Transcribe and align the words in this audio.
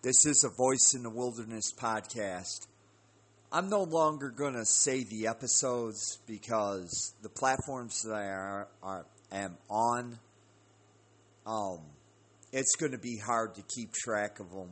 This 0.00 0.26
is 0.26 0.44
a 0.44 0.48
Voice 0.48 0.94
in 0.94 1.02
the 1.02 1.10
Wilderness 1.10 1.72
podcast. 1.76 2.68
I'm 3.50 3.68
no 3.68 3.82
longer 3.82 4.30
going 4.30 4.54
to 4.54 4.64
say 4.64 5.02
the 5.02 5.26
episodes 5.26 6.20
because 6.24 7.16
the 7.20 7.28
platforms 7.28 8.02
that 8.02 8.14
I 8.14 8.26
are, 8.26 8.68
are 8.80 9.06
am 9.32 9.56
on, 9.68 10.16
um, 11.44 11.80
it's 12.52 12.76
going 12.76 12.92
to 12.92 12.98
be 12.98 13.18
hard 13.18 13.56
to 13.56 13.62
keep 13.74 13.92
track 13.92 14.38
of 14.38 14.52
them, 14.52 14.70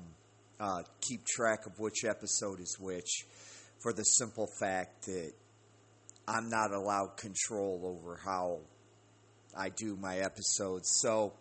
uh, 0.60 0.82
keep 1.00 1.26
track 1.26 1.66
of 1.66 1.76
which 1.80 2.04
episode 2.04 2.60
is 2.60 2.76
which, 2.78 3.26
for 3.82 3.92
the 3.92 4.04
simple 4.04 4.46
fact 4.60 5.06
that 5.06 5.32
I'm 6.28 6.48
not 6.48 6.70
allowed 6.70 7.16
control 7.16 7.80
over 7.98 8.20
how 8.24 8.60
I 9.58 9.70
do 9.70 9.96
my 9.96 10.18
episodes. 10.18 11.00
So 11.00 11.32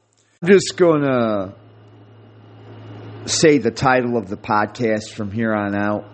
I'm 0.42 0.50
just 0.50 0.76
going 0.76 1.02
to 1.02 1.54
say 3.26 3.58
the 3.58 3.72
title 3.72 4.18
of 4.18 4.30
the 4.30 4.38
podcast 4.38 5.14
from 5.14 5.32
here 5.32 5.54
on 5.54 5.76
out 5.76 6.06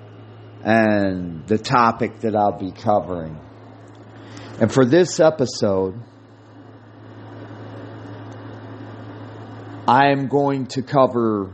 and 0.63 1.45
the 1.47 1.57
topic 1.57 2.21
that 2.21 2.35
I'll 2.35 2.57
be 2.57 2.71
covering. 2.71 3.39
And 4.59 4.71
for 4.71 4.85
this 4.85 5.19
episode, 5.19 5.95
I 9.87 10.11
am 10.11 10.27
going 10.27 10.67
to 10.67 10.83
cover 10.83 11.53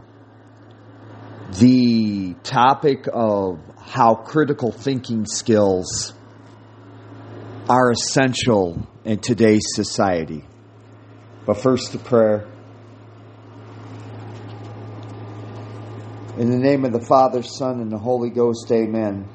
the 1.59 2.35
topic 2.43 3.07
of 3.11 3.59
how 3.79 4.15
critical 4.15 4.71
thinking 4.71 5.25
skills 5.25 6.13
are 7.69 7.91
essential 7.91 8.87
in 9.05 9.19
today's 9.19 9.63
society. 9.73 10.43
But 11.45 11.57
first, 11.57 11.93
the 11.93 11.99
prayer. 11.99 12.47
In 16.37 16.51
the 16.51 16.57
name 16.59 16.85
of 16.85 16.93
the 16.93 17.01
Father, 17.01 17.41
Son, 17.41 17.79
and 17.79 17.91
the 17.91 17.97
Holy 17.97 18.29
Ghost, 18.29 18.71
amen. 18.71 19.27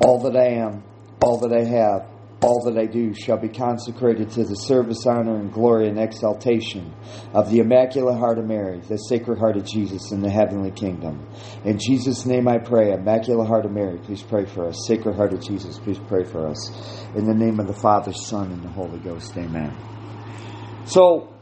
All 0.00 0.22
that 0.22 0.34
I 0.34 0.54
am, 0.54 0.82
all 1.22 1.40
that 1.40 1.52
I 1.52 1.62
have, 1.62 2.08
all 2.40 2.64
that 2.64 2.78
I 2.78 2.86
do 2.86 3.12
shall 3.12 3.36
be 3.36 3.50
consecrated 3.50 4.30
to 4.30 4.44
the 4.44 4.54
service, 4.54 5.04
honor, 5.06 5.36
and 5.36 5.52
glory 5.52 5.88
and 5.88 5.98
exaltation 5.98 6.94
of 7.34 7.50
the 7.50 7.58
Immaculate 7.58 8.16
Heart 8.16 8.38
of 8.38 8.46
Mary, 8.46 8.80
the 8.88 8.96
Sacred 8.96 9.38
Heart 9.38 9.58
of 9.58 9.66
Jesus 9.66 10.10
in 10.10 10.22
the 10.22 10.30
heavenly 10.30 10.70
kingdom. 10.70 11.28
In 11.66 11.78
Jesus' 11.78 12.24
name 12.24 12.48
I 12.48 12.56
pray. 12.56 12.94
Immaculate 12.94 13.46
Heart 13.46 13.66
of 13.66 13.72
Mary, 13.72 13.98
please 13.98 14.22
pray 14.22 14.46
for 14.46 14.68
us. 14.68 14.86
Sacred 14.86 15.16
Heart 15.16 15.34
of 15.34 15.42
Jesus, 15.42 15.78
please 15.78 15.98
pray 16.08 16.24
for 16.24 16.48
us. 16.48 17.04
In 17.14 17.26
the 17.26 17.34
name 17.34 17.60
of 17.60 17.66
the 17.66 17.74
Father, 17.74 18.14
Son, 18.14 18.50
and 18.52 18.64
the 18.64 18.70
Holy 18.70 19.00
Ghost, 19.00 19.36
amen. 19.36 19.76
So, 20.86 21.34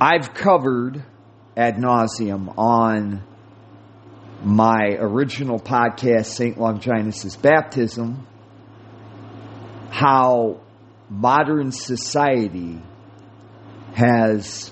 I've 0.00 0.32
covered 0.32 1.02
ad 1.56 1.76
nauseum 1.78 2.54
on 2.56 3.24
my 4.44 4.96
original 4.96 5.58
podcast, 5.58 6.26
St. 6.26 6.56
Longinus' 6.56 7.34
Baptism, 7.34 8.24
how 9.90 10.60
modern 11.10 11.72
society 11.72 12.80
has 13.94 14.70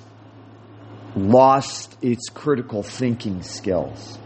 lost 1.17 1.97
its 2.03 2.29
critical 2.29 2.85
thinking 2.85 3.43
skills. 3.43 4.19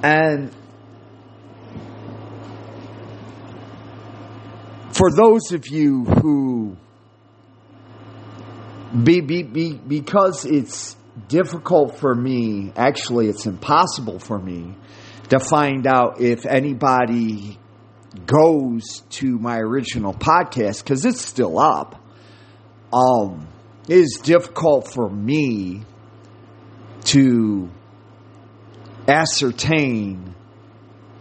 And 0.00 0.52
for 4.98 5.12
those 5.12 5.52
of 5.52 5.68
you 5.68 6.04
who 6.04 6.76
be, 9.04 9.20
be, 9.20 9.44
be, 9.44 9.74
because 9.74 10.44
it's 10.44 10.96
difficult 11.28 11.98
for 11.98 12.12
me, 12.12 12.72
actually 12.76 13.28
it's 13.28 13.46
impossible 13.46 14.18
for 14.18 14.36
me 14.36 14.74
to 15.28 15.38
find 15.38 15.86
out 15.86 16.20
if 16.20 16.46
anybody 16.46 17.56
goes 18.26 19.02
to 19.10 19.38
my 19.38 19.58
original 19.58 20.12
podcast 20.12 20.82
because 20.82 21.04
it's 21.04 21.24
still 21.24 21.60
up. 21.60 22.02
Um, 22.92 23.46
it 23.86 23.98
is 23.98 24.18
difficult 24.20 24.92
for 24.92 25.08
me 25.08 25.82
to 27.04 27.70
ascertain 29.06 30.34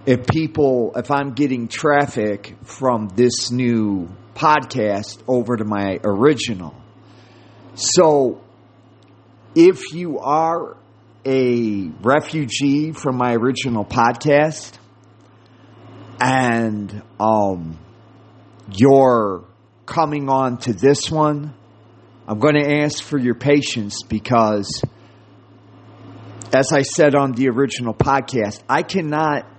if 0.07 0.25
people, 0.25 0.93
if 0.95 1.11
I'm 1.11 1.33
getting 1.33 1.67
traffic 1.67 2.55
from 2.63 3.09
this 3.09 3.51
new 3.51 4.07
podcast 4.35 5.21
over 5.27 5.57
to 5.57 5.65
my 5.65 5.99
original. 6.01 6.73
So, 7.75 8.41
if 9.53 9.91
you 9.91 10.19
are 10.19 10.77
a 11.25 11.89
refugee 12.01 12.93
from 12.93 13.17
my 13.17 13.33
original 13.33 13.83
podcast 13.83 14.77
and 16.21 17.03
um, 17.19 17.77
you're 18.71 19.43
coming 19.85 20.29
on 20.29 20.57
to 20.59 20.73
this 20.73 21.11
one, 21.11 21.53
I'm 22.29 22.39
going 22.39 22.55
to 22.55 22.81
ask 22.81 23.03
for 23.03 23.17
your 23.17 23.35
patience 23.35 24.03
because, 24.07 24.81
as 26.53 26.71
I 26.71 26.83
said 26.83 27.13
on 27.13 27.33
the 27.33 27.49
original 27.49 27.93
podcast, 27.93 28.63
I 28.69 28.83
cannot 28.83 29.56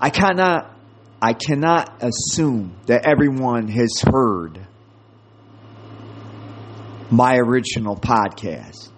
I 0.00 0.10
cannot 0.10 0.76
I 1.22 1.34
cannot 1.34 2.02
assume 2.02 2.74
that 2.86 3.04
everyone 3.04 3.68
has 3.68 4.02
heard 4.02 4.66
my 7.10 7.36
original 7.36 7.96
podcast. 7.96 8.88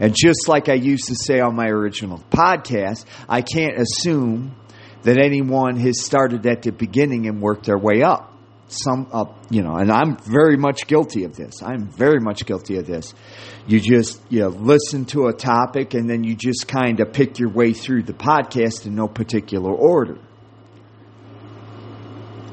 And 0.00 0.14
just 0.14 0.48
like 0.48 0.68
I 0.68 0.74
used 0.74 1.06
to 1.06 1.14
say 1.14 1.38
on 1.38 1.54
my 1.54 1.68
original 1.68 2.18
podcast, 2.30 3.04
I 3.28 3.42
can't 3.42 3.78
assume 3.78 4.56
that 5.02 5.18
anyone 5.18 5.76
has 5.76 6.02
started 6.02 6.44
at 6.46 6.62
the 6.62 6.72
beginning 6.72 7.28
and 7.28 7.40
worked 7.40 7.66
their 7.66 7.78
way 7.78 8.02
up. 8.02 8.32
Some 8.66 9.06
up, 9.12 9.44
you 9.50 9.62
know, 9.62 9.76
and 9.76 9.92
I'm 9.92 10.16
very 10.16 10.56
much 10.56 10.88
guilty 10.88 11.24
of 11.24 11.36
this. 11.36 11.62
I'm 11.62 11.86
very 11.86 12.18
much 12.18 12.46
guilty 12.46 12.78
of 12.78 12.86
this. 12.86 13.14
You 13.68 13.78
just 13.78 14.20
you 14.30 14.40
know, 14.40 14.48
listen 14.48 15.04
to 15.06 15.26
a 15.26 15.32
topic 15.32 15.94
and 15.94 16.10
then 16.10 16.24
you 16.24 16.34
just 16.34 16.66
kind 16.66 16.98
of 16.98 17.12
pick 17.12 17.38
your 17.38 17.50
way 17.50 17.74
through 17.74 18.04
the 18.04 18.14
podcast 18.14 18.86
in 18.86 18.96
no 18.96 19.06
particular 19.06 19.70
order. 19.70 20.18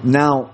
Now, 0.03 0.51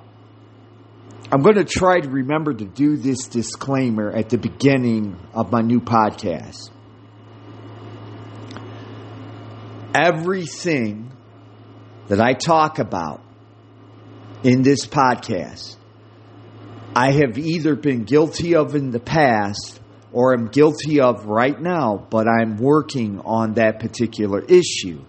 I'm 1.32 1.42
going 1.42 1.56
to 1.56 1.66
try 1.66 2.00
to 2.00 2.10
remember 2.10 2.54
to 2.54 2.66
do 2.66 2.98
this 2.98 3.28
disclaimer 3.28 4.12
at 4.12 4.30
the 4.30 4.38
beginning 4.38 5.18
of 5.34 5.52
my 5.52 5.62
new 5.62 5.80
podcast. 5.80 6.70
Everything 9.94 11.12
that 12.08 12.20
I 12.20 12.34
talk 12.34 12.80
about 12.80 13.22
in 14.44 14.62
this 14.62 14.86
podcast, 14.86 15.76
I 16.96 17.12
have 17.12 17.38
either 17.38 17.76
been 17.76 18.04
guilty 18.04 18.56
of 18.56 18.76
in 18.76 18.92
the 18.92 19.00
past 19.00 19.80
or 20.12 20.34
am 20.34 20.48
guilty 20.48 21.00
of 21.00 21.26
right 21.26 21.60
now, 21.60 22.06
but 22.10 22.28
I'm 22.28 22.58
working 22.58 23.20
on 23.20 23.54
that 23.54 23.80
particular 23.80 24.42
issue. 24.42 25.04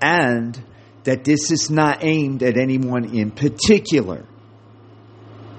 And 0.00 0.62
that 1.04 1.24
this 1.24 1.50
is 1.50 1.70
not 1.70 2.04
aimed 2.04 2.42
at 2.42 2.56
anyone 2.56 3.16
in 3.16 3.30
particular. 3.30 4.24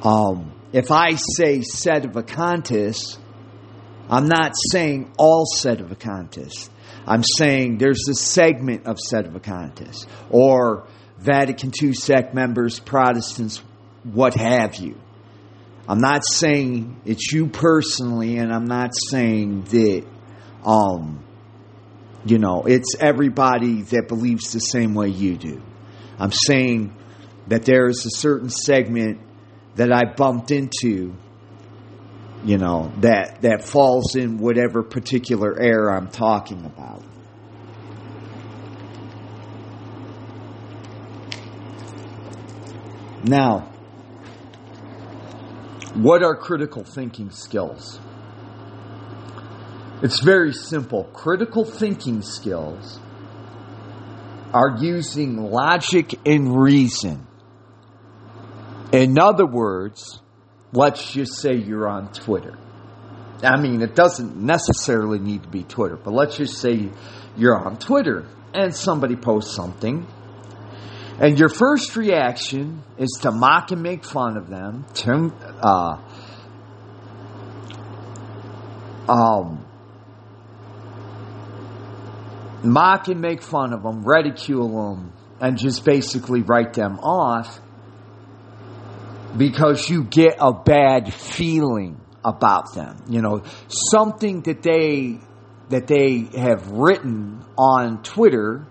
Um, 0.03 0.53
if 0.71 0.91
I 0.91 1.15
say 1.15 1.59
sedevacantists, 1.59 3.17
I'm 4.09 4.27
not 4.27 4.53
saying 4.71 5.11
all 5.17 5.45
sedevacantists. 5.45 6.69
I'm 7.05 7.23
saying 7.23 7.77
there's 7.77 8.07
a 8.09 8.13
segment 8.13 8.85
of 8.85 8.97
sedevacantists 8.97 10.05
or 10.29 10.87
Vatican 11.17 11.71
II 11.81 11.93
sect 11.93 12.33
members, 12.33 12.79
Protestants, 12.79 13.61
what 14.03 14.33
have 14.35 14.75
you. 14.75 14.97
I'm 15.87 15.99
not 15.99 16.25
saying 16.25 17.01
it's 17.05 17.31
you 17.31 17.47
personally, 17.47 18.37
and 18.37 18.53
I'm 18.53 18.65
not 18.65 18.91
saying 18.93 19.63
that 19.63 20.05
um, 20.65 21.23
you 22.25 22.39
know, 22.39 22.63
it's 22.65 22.95
everybody 22.99 23.81
that 23.83 24.07
believes 24.07 24.53
the 24.53 24.59
same 24.59 24.93
way 24.93 25.09
you 25.09 25.35
do. 25.37 25.61
I'm 26.17 26.31
saying 26.31 26.95
that 27.47 27.65
there 27.65 27.87
is 27.87 28.05
a 28.05 28.09
certain 28.09 28.49
segment 28.49 29.19
that 29.75 29.91
I 29.91 30.05
bumped 30.05 30.51
into, 30.51 31.13
you 32.45 32.57
know, 32.57 32.91
that, 33.01 33.41
that 33.41 33.65
falls 33.65 34.15
in 34.15 34.37
whatever 34.37 34.83
particular 34.83 35.59
era 35.59 35.97
I'm 35.97 36.09
talking 36.09 36.63
about. 36.65 37.03
Now, 43.23 43.71
what 45.93 46.23
are 46.23 46.35
critical 46.35 46.83
thinking 46.83 47.31
skills? 47.31 47.99
It's 50.03 50.19
very 50.19 50.51
simple. 50.51 51.05
Critical 51.05 51.63
thinking 51.63 52.21
skills 52.21 52.99
are 54.53 54.77
using 54.81 55.37
logic 55.37 56.19
and 56.25 56.55
reason. 56.61 57.25
In 58.91 59.17
other 59.17 59.45
words, 59.45 60.19
let's 60.73 61.13
just 61.13 61.37
say 61.37 61.55
you're 61.55 61.87
on 61.87 62.11
Twitter. 62.11 62.57
I 63.41 63.59
mean, 63.59 63.81
it 63.81 63.95
doesn't 63.95 64.35
necessarily 64.35 65.19
need 65.19 65.43
to 65.43 65.49
be 65.49 65.63
Twitter, 65.63 65.95
but 65.95 66.13
let's 66.13 66.35
just 66.35 66.59
say 66.59 66.89
you're 67.37 67.57
on 67.57 67.77
Twitter 67.77 68.27
and 68.53 68.75
somebody 68.75 69.15
posts 69.15 69.55
something, 69.55 70.05
and 71.19 71.39
your 71.39 71.49
first 71.49 71.95
reaction 71.95 72.83
is 72.97 73.19
to 73.21 73.31
mock 73.31 73.71
and 73.71 73.81
make 73.81 74.03
fun 74.03 74.35
of 74.37 74.49
them, 74.49 74.85
to 74.95 75.33
uh, 75.61 75.97
um, 79.09 79.62
mock 82.63 83.07
and 83.07 83.21
make 83.21 83.41
fun 83.41 83.73
of 83.73 83.83
them, 83.83 84.03
ridicule 84.03 84.95
them, 84.95 85.13
and 85.39 85.57
just 85.57 85.83
basically 85.85 86.41
write 86.41 86.73
them 86.73 86.99
off 86.99 87.59
because 89.37 89.89
you 89.89 90.03
get 90.03 90.37
a 90.39 90.53
bad 90.53 91.13
feeling 91.13 91.99
about 92.23 92.73
them. 92.73 93.03
You 93.09 93.21
know, 93.21 93.43
something 93.67 94.41
that 94.41 94.61
they 94.61 95.19
that 95.69 95.87
they 95.87 96.27
have 96.37 96.69
written 96.69 97.43
on 97.57 98.03
Twitter 98.03 98.67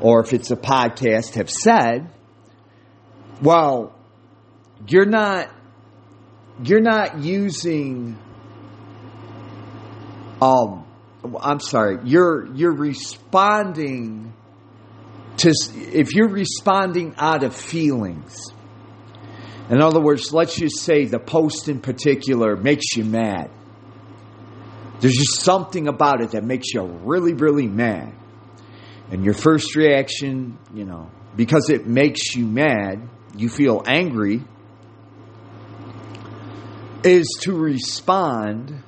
or 0.00 0.20
if 0.20 0.32
it's 0.32 0.50
a 0.50 0.56
podcast 0.56 1.34
have 1.34 1.50
said, 1.50 2.10
well, 3.42 3.94
you're 4.86 5.06
not 5.06 5.50
you're 6.62 6.80
not 6.80 7.18
using 7.18 8.16
um 10.40 10.83
I'm 11.40 11.60
sorry, 11.60 11.98
you're 12.04 12.54
you're 12.54 12.74
responding 12.74 14.32
to 15.38 15.52
if 15.74 16.14
you're 16.14 16.28
responding 16.28 17.14
out 17.16 17.42
of 17.42 17.54
feelings. 17.56 18.52
In 19.70 19.80
other 19.80 20.00
words, 20.00 20.32
let's 20.32 20.56
just 20.56 20.80
say 20.80 21.06
the 21.06 21.18
post 21.18 21.68
in 21.68 21.80
particular 21.80 22.54
makes 22.56 22.96
you 22.96 23.04
mad. 23.04 23.50
There's 25.00 25.16
just 25.16 25.40
something 25.40 25.88
about 25.88 26.20
it 26.20 26.32
that 26.32 26.44
makes 26.44 26.72
you 26.74 26.82
really, 26.82 27.32
really 27.32 27.66
mad. 27.66 28.12
And 29.10 29.24
your 29.24 29.34
first 29.34 29.74
reaction, 29.74 30.58
you 30.74 30.84
know, 30.84 31.10
because 31.34 31.70
it 31.70 31.86
makes 31.86 32.34
you 32.36 32.46
mad, 32.46 33.08
you 33.36 33.48
feel 33.48 33.82
angry, 33.86 34.42
is 37.02 37.26
to 37.42 37.54
respond 37.54 38.82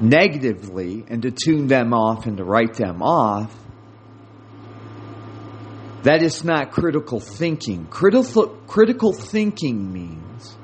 negatively 0.00 1.04
and 1.08 1.22
to 1.22 1.30
tune 1.30 1.66
them 1.66 1.92
off 1.92 2.26
and 2.26 2.36
to 2.36 2.44
write 2.44 2.74
them 2.74 3.02
off. 3.02 3.54
That 6.04 6.22
is 6.22 6.44
not 6.44 6.70
critical 6.70 7.20
thinking. 7.20 7.86
Critical, 7.86 8.48
critical 8.66 9.12
thinking 9.12 9.92
means, 9.92 10.56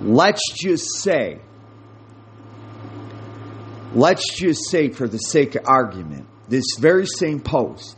let's 0.00 0.42
just 0.54 0.86
say, 0.98 1.40
let's 3.94 4.32
just 4.34 4.70
say 4.70 4.90
for 4.90 5.08
the 5.08 5.18
sake 5.18 5.56
of 5.56 5.64
argument, 5.66 6.28
this 6.48 6.76
very 6.78 7.06
same 7.06 7.40
post, 7.40 7.96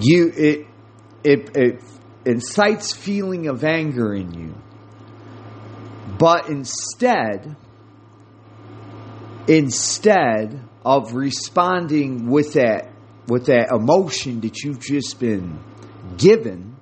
you 0.00 0.32
it 0.34 0.66
it, 1.24 1.56
it 1.56 1.82
incites 2.24 2.94
feeling 2.94 3.48
of 3.48 3.64
anger 3.64 4.14
in 4.14 4.32
you. 4.32 4.54
But 6.18 6.48
instead, 6.48 7.56
instead 9.48 10.62
of 10.84 11.14
responding 11.14 12.28
with 12.30 12.52
that 12.52 12.92
with 13.26 13.46
that 13.46 13.70
emotion 13.70 14.40
that 14.40 14.62
you've 14.62 14.80
just 14.80 15.20
been 15.20 15.58
given, 16.16 16.76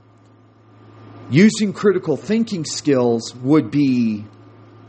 using 1.29 1.73
critical 1.73 2.17
thinking 2.17 2.65
skills 2.65 3.35
would 3.35 3.71
be 3.71 4.25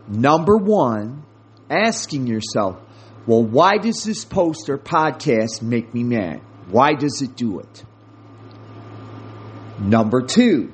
number 0.07 0.55
one, 0.55 1.25
asking 1.69 2.27
yourself, 2.27 2.79
well, 3.25 3.43
why 3.43 3.77
does 3.77 4.03
this 4.03 4.24
post 4.24 4.69
or 4.69 4.77
podcast 4.77 5.62
make 5.62 5.93
me 5.93 6.03
mad? 6.03 6.41
Why 6.69 6.93
does 6.93 7.22
it 7.22 7.36
do 7.36 7.60
it? 7.60 7.84
Number 9.79 10.22
two, 10.22 10.72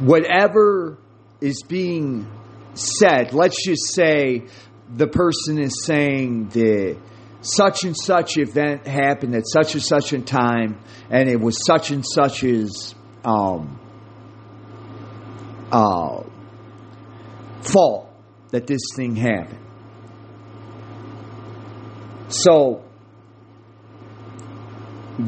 whatever 0.00 0.98
is 1.40 1.62
being 1.62 2.26
said, 2.74 3.32
let's 3.32 3.62
just 3.64 3.94
say 3.94 4.46
the 4.96 5.06
person 5.06 5.58
is 5.58 5.84
saying 5.84 6.48
that 6.48 6.96
such 7.40 7.84
and 7.84 7.96
such 7.96 8.38
event 8.38 8.86
happened 8.86 9.34
at 9.34 9.44
such 9.46 9.74
and 9.74 9.82
such 9.82 10.12
a 10.12 10.20
time, 10.20 10.78
and 11.10 11.28
it 11.28 11.40
was 11.40 11.64
such 11.66 11.90
and 11.90 12.04
such's 12.04 12.94
um, 13.24 13.78
uh, 15.70 16.22
fault 17.60 18.10
that 18.50 18.66
this 18.66 18.80
thing 18.96 19.16
happened. 19.16 19.58
So, 22.28 22.84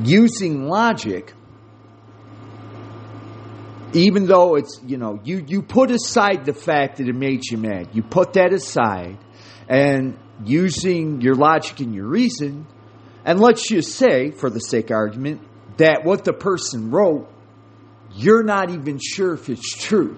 using 0.04 0.68
logic, 0.68 1.34
even 3.92 4.26
though 4.26 4.56
it's, 4.56 4.80
you 4.86 4.96
know, 4.96 5.20
you, 5.24 5.44
you 5.46 5.62
put 5.62 5.90
aside 5.90 6.44
the 6.44 6.54
fact 6.54 6.98
that 6.98 7.08
it 7.08 7.14
made 7.14 7.42
you 7.50 7.58
mad, 7.58 7.88
you 7.92 8.02
put 8.02 8.34
that 8.34 8.52
aside, 8.52 9.18
and 9.68 10.18
using 10.44 11.20
your 11.20 11.34
logic 11.34 11.80
and 11.80 11.94
your 11.94 12.06
reason, 12.06 12.66
and 13.24 13.40
let's 13.40 13.68
just 13.68 13.92
say, 13.92 14.30
for 14.30 14.50
the 14.50 14.60
sake 14.60 14.90
of 14.90 14.96
argument, 14.96 15.40
that 15.78 16.04
what 16.04 16.24
the 16.24 16.32
person 16.32 16.90
wrote, 16.90 17.28
you're 18.14 18.44
not 18.44 18.70
even 18.70 18.98
sure 18.98 19.34
if 19.34 19.48
it's 19.48 19.76
true. 19.76 20.16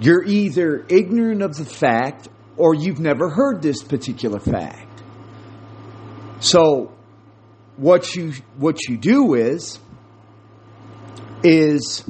You're 0.00 0.24
either 0.24 0.86
ignorant 0.88 1.42
of 1.42 1.56
the 1.56 1.64
fact 1.64 2.28
or 2.56 2.74
you've 2.74 3.00
never 3.00 3.28
heard 3.28 3.62
this 3.62 3.82
particular 3.82 4.38
fact. 4.38 5.02
So 6.40 6.92
what 7.76 8.14
you 8.14 8.32
what 8.56 8.88
you 8.88 8.96
do 8.96 9.34
is 9.34 9.78
is 11.42 12.04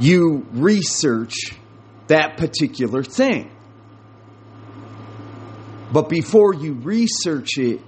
you 0.00 0.46
research 0.52 1.52
that 2.08 2.36
particular 2.36 3.02
thing. 3.02 3.50
But 5.92 6.08
before 6.08 6.54
you 6.54 6.72
research 6.72 7.58
it, 7.58 7.80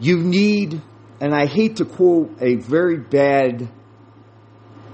you 0.00 0.18
need, 0.18 0.80
and 1.20 1.34
I 1.34 1.46
hate 1.46 1.76
to 1.76 1.84
quote 1.84 2.38
a 2.40 2.56
very 2.56 2.98
bad 2.98 3.68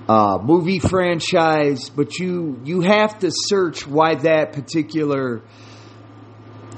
uh, 0.08 0.38
movie 0.42 0.80
franchise, 0.80 1.88
but 1.88 2.18
you 2.18 2.60
you 2.64 2.80
have 2.80 3.20
to 3.20 3.30
search 3.32 3.86
why 3.86 4.16
that 4.16 4.52
particular, 4.52 5.42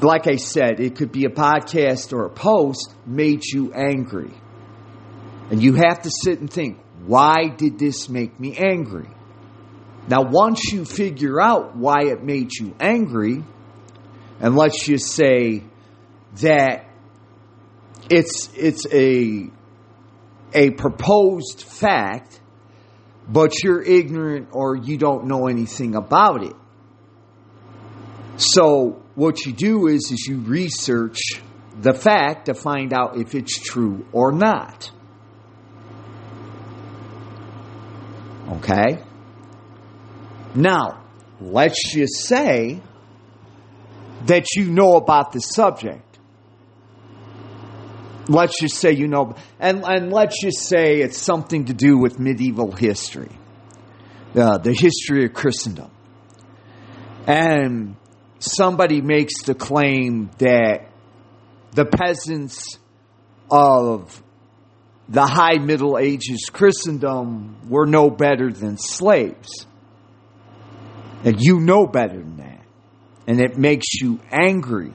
like 0.02 0.26
I 0.26 0.36
said, 0.36 0.80
it 0.80 0.96
could 0.96 1.10
be 1.10 1.24
a 1.24 1.30
podcast 1.30 2.12
or 2.12 2.26
a 2.26 2.30
post 2.30 2.94
made 3.06 3.42
you 3.44 3.72
angry, 3.72 4.34
and 5.50 5.62
you 5.62 5.74
have 5.74 6.02
to 6.02 6.10
sit 6.10 6.40
and 6.40 6.52
think, 6.52 6.78
why 7.06 7.48
did 7.48 7.78
this 7.78 8.10
make 8.10 8.38
me 8.38 8.54
angry? 8.56 9.08
Now, 10.08 10.22
once 10.22 10.72
you 10.72 10.84
figure 10.84 11.40
out 11.40 11.76
why 11.76 12.02
it 12.06 12.22
made 12.22 12.52
you 12.52 12.74
angry, 12.78 13.42
and 14.42 14.56
let's 14.56 14.84
just 14.84 15.06
say 15.06 15.62
that 16.40 16.84
it's 18.10 18.50
it's 18.56 18.84
a 18.92 19.48
a 20.52 20.70
proposed 20.72 21.62
fact, 21.62 22.40
but 23.28 23.62
you're 23.62 23.80
ignorant 23.80 24.48
or 24.50 24.76
you 24.76 24.98
don't 24.98 25.26
know 25.26 25.46
anything 25.46 25.94
about 25.94 26.42
it. 26.42 26.56
So 28.36 29.00
what 29.14 29.46
you 29.46 29.52
do 29.52 29.86
is 29.86 30.10
is 30.10 30.26
you 30.26 30.40
research 30.40 31.20
the 31.80 31.94
fact 31.94 32.46
to 32.46 32.54
find 32.54 32.92
out 32.92 33.16
if 33.16 33.36
it's 33.36 33.56
true 33.56 34.04
or 34.12 34.32
not. 34.32 34.90
Okay? 38.54 39.04
Now, 40.56 41.04
let's 41.40 41.94
just 41.94 42.26
say 42.26 42.82
that 44.26 44.46
you 44.56 44.70
know 44.70 44.94
about 44.94 45.32
the 45.32 45.40
subject. 45.40 46.18
Let's 48.28 48.58
just 48.60 48.76
say 48.76 48.92
you 48.92 49.08
know, 49.08 49.34
and, 49.58 49.84
and 49.84 50.12
let's 50.12 50.40
just 50.40 50.60
say 50.60 51.00
it's 51.00 51.18
something 51.18 51.66
to 51.66 51.74
do 51.74 51.98
with 51.98 52.18
medieval 52.18 52.70
history, 52.70 53.32
uh, 54.36 54.58
the 54.58 54.72
history 54.72 55.24
of 55.24 55.32
Christendom. 55.32 55.90
And 57.26 57.96
somebody 58.38 59.00
makes 59.00 59.42
the 59.42 59.54
claim 59.54 60.30
that 60.38 60.88
the 61.72 61.84
peasants 61.84 62.78
of 63.50 64.22
the 65.08 65.26
high 65.26 65.58
Middle 65.58 65.98
Ages 65.98 66.48
Christendom 66.52 67.68
were 67.68 67.86
no 67.86 68.08
better 68.08 68.50
than 68.52 68.78
slaves. 68.78 69.66
And 71.24 71.40
you 71.40 71.60
know 71.60 71.86
better 71.86 72.18
than 72.18 72.36
that. 72.38 72.51
And 73.26 73.40
it 73.40 73.56
makes 73.56 73.86
you 74.00 74.20
angry. 74.30 74.92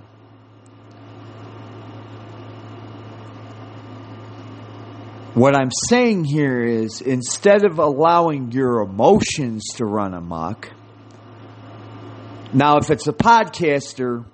What 5.34 5.55
I'm 5.55 5.69
saying 5.88 6.25
here 6.25 6.63
is 6.63 7.00
instead 7.01 7.63
of 7.63 7.77
allowing 7.77 8.51
your 8.51 8.81
emotions 8.81 9.63
to 9.75 9.86
run 9.86 10.15
amok, 10.15 10.72
now 12.53 12.77
if 12.77 12.89
it's 12.89 13.07
a 13.07 13.13
podcaster, 13.13 14.25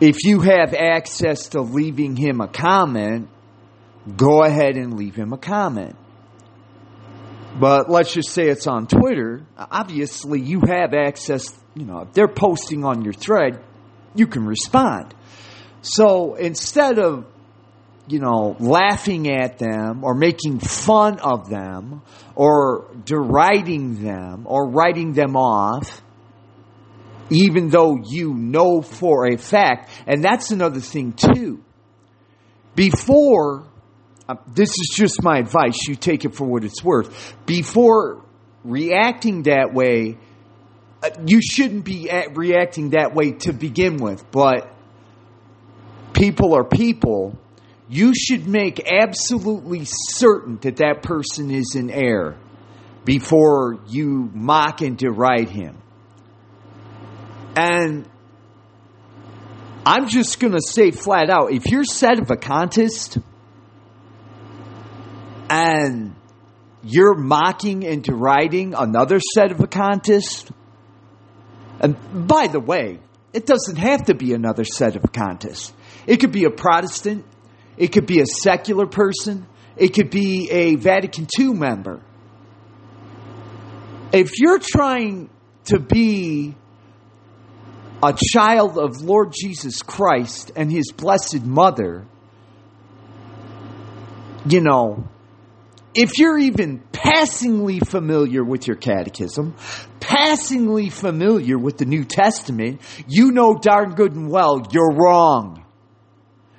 if 0.00 0.24
you 0.24 0.40
have 0.40 0.74
access 0.74 1.48
to 1.50 1.60
leaving 1.60 2.16
him 2.16 2.40
a 2.40 2.48
comment, 2.48 3.28
go 4.16 4.42
ahead 4.42 4.76
and 4.76 4.98
leave 4.98 5.14
him 5.14 5.32
a 5.32 5.38
comment. 5.38 5.96
But 7.58 7.90
let's 7.90 8.12
just 8.12 8.30
say 8.30 8.48
it's 8.48 8.66
on 8.66 8.86
Twitter. 8.86 9.44
Obviously, 9.56 10.40
you 10.40 10.60
have 10.60 10.94
access. 10.94 11.57
You 11.74 11.84
know, 11.84 12.00
if 12.00 12.12
they're 12.12 12.28
posting 12.28 12.84
on 12.84 13.02
your 13.02 13.12
thread, 13.12 13.62
you 14.14 14.26
can 14.26 14.46
respond. 14.46 15.14
So 15.82 16.34
instead 16.34 16.98
of, 16.98 17.26
you 18.08 18.18
know, 18.18 18.56
laughing 18.58 19.30
at 19.30 19.58
them 19.58 20.02
or 20.02 20.14
making 20.14 20.60
fun 20.60 21.18
of 21.20 21.48
them 21.48 22.02
or 22.34 22.90
deriding 23.04 24.02
them 24.02 24.46
or 24.46 24.68
writing 24.70 25.12
them 25.12 25.36
off, 25.36 26.02
even 27.30 27.68
though 27.68 27.98
you 28.02 28.34
know 28.34 28.80
for 28.80 29.26
a 29.26 29.36
fact, 29.36 29.90
and 30.06 30.24
that's 30.24 30.50
another 30.50 30.80
thing 30.80 31.12
too. 31.12 31.62
Before 32.74 33.68
uh, 34.28 34.36
this 34.46 34.68
is 34.68 34.92
just 34.94 35.22
my 35.22 35.38
advice. 35.38 35.88
You 35.88 35.96
take 35.96 36.24
it 36.24 36.34
for 36.34 36.46
what 36.46 36.62
it's 36.62 36.84
worth. 36.84 37.34
Before 37.46 38.22
reacting 38.62 39.44
that 39.44 39.72
way, 39.72 40.18
Uh, 41.02 41.10
you 41.26 41.40
shouldn't 41.40 41.84
be 41.84 42.10
reacting 42.32 42.90
that 42.90 43.14
way 43.14 43.32
to 43.32 43.52
begin 43.52 43.98
with, 43.98 44.28
but 44.30 44.68
people 46.12 46.54
are 46.54 46.64
people, 46.64 47.38
you 47.88 48.12
should 48.14 48.46
make 48.46 48.86
absolutely 48.90 49.82
certain 49.84 50.58
that 50.58 50.76
that 50.76 51.02
person 51.02 51.50
is 51.50 51.74
in 51.74 51.90
error 51.90 52.36
before 53.04 53.78
you 53.88 54.30
mock 54.34 54.82
and 54.82 54.98
deride 54.98 55.48
him. 55.48 55.76
And 57.56 58.08
I'm 59.86 60.08
just 60.08 60.38
going 60.38 60.52
to 60.52 60.60
say 60.60 60.90
flat 60.90 61.30
out 61.30 61.52
if 61.52 61.66
you're 61.66 61.84
sedevacantist 61.84 63.22
and 65.48 66.14
you're 66.82 67.14
mocking 67.14 67.86
and 67.86 68.02
deriding 68.04 68.74
another 68.74 69.18
sedevacantist, 69.18 70.52
and 71.80 71.96
by 72.26 72.48
the 72.48 72.60
way, 72.60 73.00
it 73.32 73.46
doesn't 73.46 73.76
have 73.76 74.06
to 74.06 74.14
be 74.14 74.32
another 74.32 74.64
sedevacantists. 74.64 75.72
It 76.06 76.18
could 76.18 76.32
be 76.32 76.44
a 76.44 76.50
Protestant, 76.50 77.24
it 77.76 77.88
could 77.88 78.06
be 78.06 78.20
a 78.20 78.26
secular 78.26 78.86
person, 78.86 79.46
it 79.76 79.94
could 79.94 80.10
be 80.10 80.50
a 80.50 80.74
Vatican 80.76 81.26
II 81.38 81.54
member. 81.54 82.00
If 84.12 84.38
you're 84.38 84.58
trying 84.58 85.28
to 85.66 85.78
be 85.78 86.56
a 88.02 88.14
child 88.16 88.78
of 88.78 89.02
Lord 89.02 89.32
Jesus 89.38 89.82
Christ 89.82 90.50
and 90.56 90.72
his 90.72 90.92
blessed 90.92 91.44
mother, 91.44 92.06
you 94.48 94.60
know, 94.60 95.08
if 95.94 96.18
you're 96.18 96.38
even 96.38 96.80
passingly 96.92 97.80
familiar 97.80 98.44
with 98.44 98.66
your 98.66 98.76
catechism, 98.76 99.56
passingly 100.08 100.88
familiar 100.88 101.58
with 101.58 101.76
the 101.76 101.84
New 101.84 102.02
Testament, 102.02 102.80
you 103.06 103.30
know 103.30 103.54
darn 103.54 103.94
good 103.94 104.14
and 104.14 104.30
well 104.30 104.66
you're 104.70 104.94
wrong. 104.94 105.66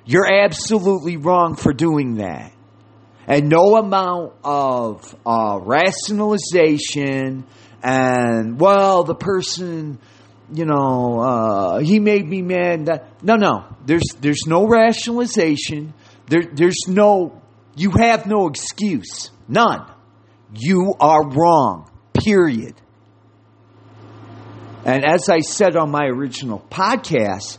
You're 0.04 0.32
absolutely 0.32 1.16
wrong 1.16 1.56
for 1.56 1.72
doing 1.72 2.16
that. 2.16 2.52
And 3.26 3.48
no 3.48 3.76
amount 3.76 4.34
of 4.44 5.16
uh, 5.26 5.58
rationalization 5.62 7.44
and, 7.82 8.60
well, 8.60 9.02
the 9.04 9.14
person, 9.16 9.98
you 10.52 10.64
know, 10.64 11.20
uh, 11.20 11.78
he 11.80 11.98
made 11.98 12.28
me 12.28 12.42
mad. 12.42 12.88
No, 13.22 13.34
no. 13.34 13.64
There's, 13.84 14.14
there's 14.20 14.44
no 14.46 14.66
rationalization. 14.66 15.92
There, 16.26 16.44
there's 16.52 16.84
no, 16.86 17.40
you 17.74 17.90
have 17.98 18.26
no 18.26 18.48
excuse. 18.48 19.30
None. 19.48 19.90
You 20.54 20.94
are 21.00 21.28
wrong. 21.28 21.90
Period. 22.12 22.74
And 24.84 25.04
as 25.04 25.28
I 25.28 25.40
said 25.40 25.76
on 25.76 25.90
my 25.90 26.06
original 26.06 26.64
podcast, 26.70 27.58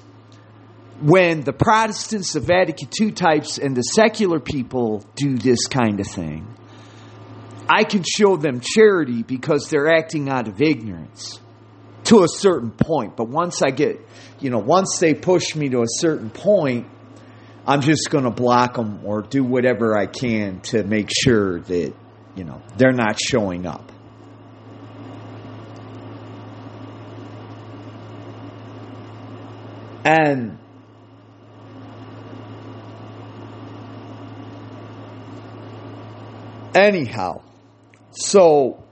when 1.01 1.41
the 1.41 1.53
Protestants, 1.53 2.33
the 2.33 2.39
Vatican 2.39 2.89
II 2.99 3.11
types, 3.11 3.57
and 3.57 3.75
the 3.75 3.81
secular 3.81 4.39
people 4.39 5.03
do 5.15 5.37
this 5.37 5.67
kind 5.67 5.99
of 5.99 6.07
thing, 6.07 6.47
I 7.67 7.83
can 7.83 8.03
show 8.03 8.37
them 8.37 8.59
charity 8.59 9.23
because 9.23 9.69
they're 9.69 9.91
acting 9.91 10.29
out 10.29 10.47
of 10.47 10.61
ignorance 10.61 11.39
to 12.05 12.23
a 12.23 12.27
certain 12.27 12.71
point. 12.71 13.15
But 13.15 13.29
once 13.29 13.61
I 13.61 13.71
get, 13.71 13.99
you 14.39 14.49
know, 14.49 14.59
once 14.59 14.97
they 14.99 15.13
push 15.13 15.55
me 15.55 15.69
to 15.69 15.81
a 15.81 15.87
certain 15.87 16.29
point, 16.29 16.87
I'm 17.65 17.81
just 17.81 18.09
going 18.09 18.23
to 18.23 18.31
block 18.31 18.75
them 18.75 19.01
or 19.05 19.21
do 19.21 19.43
whatever 19.43 19.95
I 19.97 20.07
can 20.07 20.61
to 20.61 20.83
make 20.83 21.09
sure 21.11 21.59
that, 21.61 21.93
you 22.35 22.43
know, 22.43 22.61
they're 22.77 22.91
not 22.91 23.19
showing 23.19 23.65
up. 23.65 23.90
And 30.03 30.57
Anyhow, 36.73 37.41
so 38.11 38.83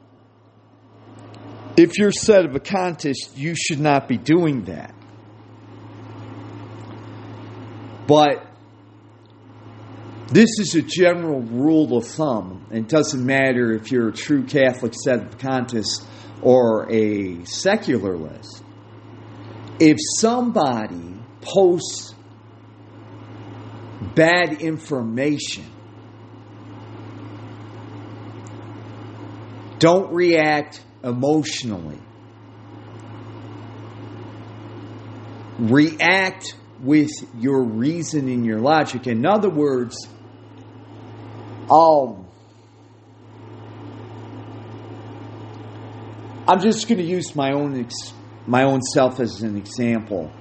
if 1.77 1.97
you're 1.97 2.11
sedevacantist, 2.11 3.37
you 3.37 3.55
should 3.55 3.79
not 3.79 4.07
be 4.07 4.17
doing 4.17 4.65
that. 4.65 4.93
But 8.05 8.45
this 10.27 10.59
is 10.59 10.75
a 10.75 10.81
general 10.81 11.41
rule 11.41 11.97
of 11.97 12.05
thumb. 12.05 12.65
It 12.71 12.89
doesn't 12.89 13.25
matter 13.25 13.71
if 13.71 13.91
you're 13.91 14.09
a 14.09 14.13
true 14.13 14.43
Catholic 14.43 14.93
sedevacantist 14.93 16.03
or 16.41 16.91
a 16.91 17.45
secularist. 17.45 18.63
If 19.79 19.97
somebody 20.19 21.15
posts 21.41 22.13
bad 24.15 24.61
information, 24.61 25.65
Don't 29.79 30.13
react 30.13 30.83
emotionally. 31.03 31.97
React 35.57 36.55
with 36.81 37.11
your 37.37 37.63
reason 37.63 38.27
and 38.27 38.45
your 38.45 38.59
logic. 38.59 39.07
In 39.07 39.25
other 39.25 39.49
words, 39.49 39.95
um, 41.71 42.27
I'm 46.47 46.59
just 46.59 46.87
going 46.89 46.99
to 46.99 47.05
use 47.05 47.35
my 47.35 47.53
own 47.53 47.79
ex- 47.79 48.13
my 48.49 48.63
own 48.63 48.81
self 48.81 49.19
as 49.19 49.43
an 49.43 49.55
example. 49.57 50.31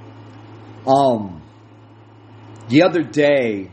Um, 0.86 1.42
the 2.68 2.82
other 2.82 3.02
day, 3.02 3.70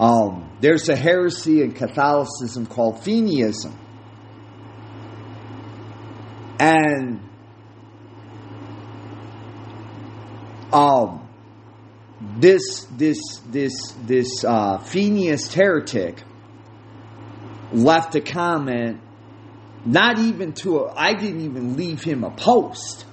um, 0.00 0.50
there's 0.60 0.88
a 0.88 0.96
heresy 0.96 1.62
in 1.62 1.70
Catholicism 1.70 2.66
called 2.66 2.96
Feeneyism. 2.96 3.72
And 6.58 7.20
um, 10.72 11.28
this 12.38 12.86
this 12.96 13.18
this 13.50 13.92
this 14.02 14.44
uh, 14.44 14.78
heretic 15.54 16.24
left 17.72 18.16
a 18.16 18.20
comment. 18.20 19.00
Not 19.86 20.18
even 20.18 20.52
to 20.54 20.80
a, 20.80 20.94
I 20.94 21.14
didn't 21.14 21.42
even 21.42 21.76
leave 21.76 22.02
him 22.02 22.24
a 22.24 22.30
post. 22.30 23.04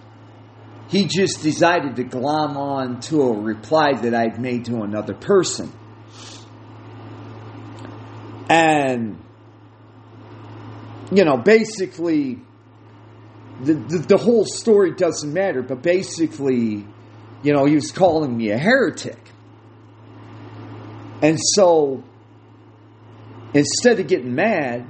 He 0.89 1.05
just 1.05 1.41
decided 1.41 1.95
to 1.97 2.03
glom 2.03 2.57
on 2.57 2.99
to 3.01 3.21
a 3.21 3.39
reply 3.39 3.93
that 3.93 4.13
I'd 4.13 4.39
made 4.39 4.65
to 4.65 4.81
another 4.81 5.13
person. 5.13 5.71
And, 8.49 9.17
you 11.11 11.23
know, 11.23 11.37
basically, 11.37 12.39
the, 13.61 13.73
the, 13.73 13.97
the 13.99 14.17
whole 14.17 14.45
story 14.45 14.93
doesn't 14.93 15.31
matter, 15.31 15.61
but 15.61 15.81
basically, 15.81 16.85
you 17.43 17.53
know, 17.53 17.65
he 17.65 17.75
was 17.75 17.91
calling 17.91 18.35
me 18.35 18.49
a 18.51 18.57
heretic. 18.57 19.19
And 21.21 21.37
so, 21.39 22.03
instead 23.53 23.99
of 23.99 24.07
getting 24.07 24.35
mad, 24.35 24.87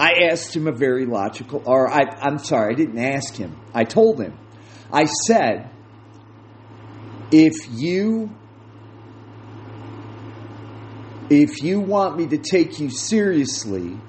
I 0.00 0.30
asked 0.30 0.56
him 0.56 0.66
a 0.66 0.72
very 0.72 1.04
logical, 1.04 1.62
or 1.66 1.86
I, 1.92 2.00
I'm 2.22 2.38
sorry, 2.38 2.72
I 2.72 2.74
didn't 2.74 2.98
ask 2.98 3.36
him. 3.36 3.54
I 3.74 3.84
told 3.84 4.18
him. 4.18 4.32
I 4.90 5.04
said, 5.04 5.68
if 7.30 7.52
you 7.70 8.34
if 11.28 11.62
you 11.62 11.80
want 11.80 12.16
me 12.16 12.28
to 12.28 12.38
take 12.38 12.80
you 12.80 12.88
seriously, 12.88 14.00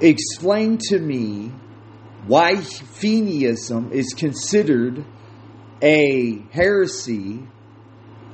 explain 0.00 0.78
to 0.88 0.98
me 0.98 1.52
why 2.26 2.56
Feeneyism 2.56 3.92
is 3.92 4.14
considered 4.14 5.04
a 5.80 6.42
heresy 6.50 7.46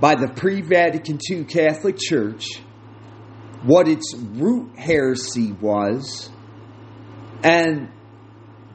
by 0.01 0.15
the 0.15 0.29
pre 0.29 0.63
Vatican 0.63 1.19
II 1.31 1.45
Catholic 1.45 1.99
Church, 1.99 2.47
what 3.65 3.87
its 3.87 4.15
root 4.17 4.79
heresy 4.79 5.53
was, 5.53 6.31
and 7.45 7.91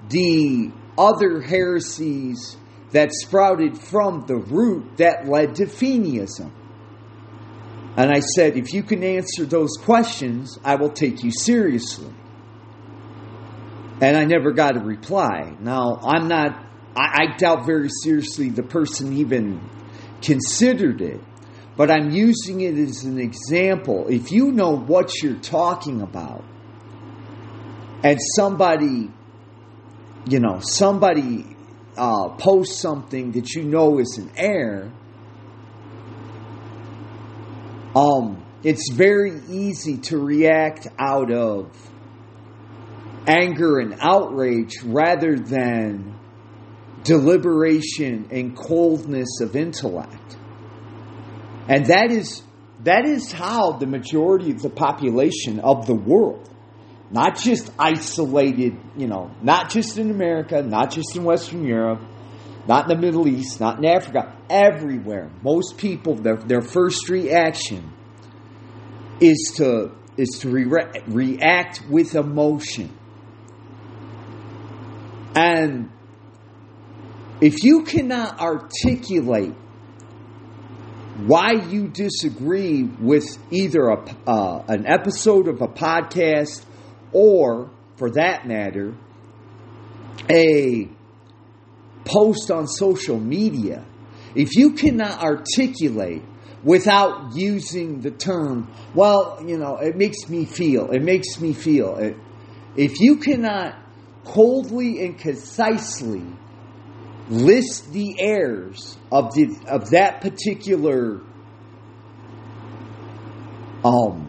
the 0.10 0.71
other 0.97 1.41
heresies 1.41 2.55
that 2.91 3.12
sprouted 3.12 3.77
from 3.77 4.25
the 4.27 4.36
root 4.36 4.97
that 4.97 5.27
led 5.27 5.55
to 5.55 5.65
Feeneyism. 5.65 6.51
And 7.97 8.12
I 8.12 8.19
said, 8.19 8.58
if 8.58 8.73
you 8.73 8.84
can 8.84 9.03
answer 9.03 9.45
those 9.45 9.75
questions, 9.84 10.58
I 10.63 10.75
will 10.75 10.91
take 10.91 11.23
you 11.23 11.32
seriously. 11.32 12.13
And 14.01 14.15
I 14.15 14.23
never 14.25 14.51
got 14.51 14.77
a 14.77 14.79
reply. 14.79 15.55
Now, 15.60 15.99
I'm 16.03 16.27
not, 16.27 16.63
I, 16.95 17.23
I 17.23 17.38
doubt 17.38 17.65
very 17.65 17.89
seriously 18.03 18.49
the 18.49 18.63
person 18.63 19.13
even 19.13 19.60
considered 20.21 21.01
it, 21.01 21.19
but 21.75 21.91
I'm 21.91 22.12
using 22.12 22.62
it 22.62 22.77
as 22.77 23.03
an 23.03 23.19
example. 23.19 24.08
If 24.08 24.32
you 24.32 24.51
know 24.51 24.77
what 24.77 25.21
you're 25.21 25.39
talking 25.39 26.01
about, 26.01 26.43
and 28.03 28.19
somebody, 28.35 29.09
you 30.27 30.39
know, 30.39 30.59
somebody 30.62 31.55
uh, 31.97 32.29
posts 32.38 32.79
something 32.81 33.31
that 33.33 33.53
you 33.53 33.63
know 33.63 33.99
is 33.99 34.17
an 34.17 34.31
error, 34.38 34.91
um, 37.95 38.43
it's 38.63 38.91
very 38.93 39.41
easy 39.49 39.97
to 39.97 40.17
react 40.17 40.88
out 40.97 41.31
of 41.31 41.71
anger 43.27 43.79
and 43.79 43.95
outrage 43.99 44.81
rather 44.83 45.38
than 45.38 46.15
deliberation 47.03 48.27
and 48.31 48.55
coldness 48.55 49.41
of 49.41 49.55
intellect. 49.55 50.38
And 51.67 51.85
that 51.88 52.12
is 52.12 52.43
that 52.83 53.05
is 53.05 53.31
how 53.31 53.73
the 53.73 53.85
majority 53.85 54.51
of 54.51 54.62
the 54.62 54.69
population 54.69 55.59
of 55.59 55.85
the 55.85 55.93
world, 55.93 56.49
not 57.12 57.38
just 57.38 57.72
isolated, 57.80 58.78
you 58.95 59.08
know, 59.08 59.32
not 59.41 59.69
just 59.69 59.98
in 59.98 60.12
America, 60.12 60.62
not 60.62 60.91
just 60.91 61.15
in 61.15 61.24
Western 61.24 61.65
Europe, 61.65 62.02
not 62.67 62.89
in 62.89 62.95
the 62.95 63.02
Middle 63.02 63.28
East, 63.28 63.60
not 63.60 63.80
in 63.80 63.86
Africa, 63.86 64.36
everywhere. 64.50 65.32
Most 65.41 65.78
people, 65.78 66.15
their, 66.15 66.38
their 66.38 66.62
first 66.62 67.10
reaction 67.10 67.91
is 69.19 69.54
to 69.58 69.91
is 70.17 70.39
to 70.41 70.50
re- 70.50 71.02
react 71.08 71.82
with 71.89 72.13
emotion. 72.13 72.93
And 75.34 75.89
if 77.39 77.63
you 77.63 77.84
cannot 77.84 78.39
articulate 78.41 79.54
why 81.26 81.52
you 81.54 81.88
disagree 81.88 82.84
with 82.84 83.26
either 83.50 83.88
a, 83.88 84.15
uh, 84.28 84.63
an 84.67 84.86
episode 84.88 85.48
of 85.48 85.62
a 85.62 85.67
podcast 85.67 86.65
or, 87.12 87.69
for 87.98 88.12
that 88.12 88.48
matter, 88.48 88.95
a 90.30 90.89
post 92.06 92.52
on 92.52 92.67
social 92.67 93.19
media, 93.19 93.86
if 94.36 94.56
you 94.56 94.74
cannot 94.74 95.22
articulate 95.22 96.24
without 96.63 97.36
using 97.36 98.02
the 98.02 98.12
term, 98.12 98.72
well, 98.93 99.41
you 99.45 99.58
know, 99.58 99.78
it 99.78 99.95
makes 99.95 100.30
me 100.30 100.45
feel, 100.45 100.91
it 100.91 101.02
makes 101.02 101.39
me 101.39 101.54
feel. 101.54 101.95
It, 101.98 102.15
if 102.76 103.00
you 103.00 103.17
cannot 103.17 103.76
coldly 104.24 105.06
and 105.06 105.17
concisely 105.17 106.24
list 107.30 107.91
the 107.91 108.15
errors 108.19 108.98
of 109.12 109.34
the 109.34 109.56
of 109.67 109.91
that 109.91 110.22
particular 110.22 111.22
um 113.84 114.28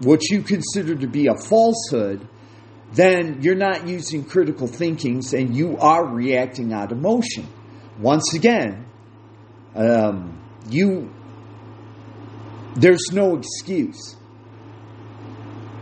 what 0.00 0.30
you 0.30 0.42
consider 0.42 0.94
to 0.94 1.06
be 1.06 1.26
a 1.26 1.36
falsehood, 1.36 2.26
then 2.92 3.42
you're 3.42 3.54
not 3.54 3.86
using 3.86 4.24
critical 4.24 4.66
thinkings 4.66 5.32
and 5.32 5.56
you 5.56 5.76
are 5.78 6.04
reacting 6.04 6.72
out 6.72 6.90
of 6.90 6.98
emotion. 6.98 7.46
Once 7.98 8.34
again, 8.34 8.86
um, 9.74 10.40
you 10.68 11.10
there's 12.76 13.08
no 13.12 13.36
excuse. 13.36 14.16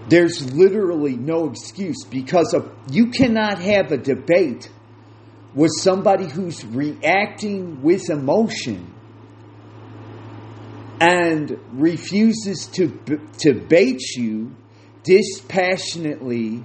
There's 0.08 0.52
literally 0.52 1.16
no 1.16 1.50
excuse 1.50 2.04
because 2.04 2.54
of 2.54 2.72
you 2.90 3.10
cannot 3.10 3.58
have 3.60 3.92
a 3.92 3.98
debate 3.98 4.70
with 5.54 5.70
somebody 5.78 6.26
who's 6.26 6.64
reacting 6.64 7.82
with 7.82 8.08
emotion 8.08 8.94
and 11.00 11.58
refuses 11.72 12.66
to 12.72 12.88
to 13.38 13.54
bait 13.54 14.00
you 14.16 14.54
dispassionately 15.04 16.62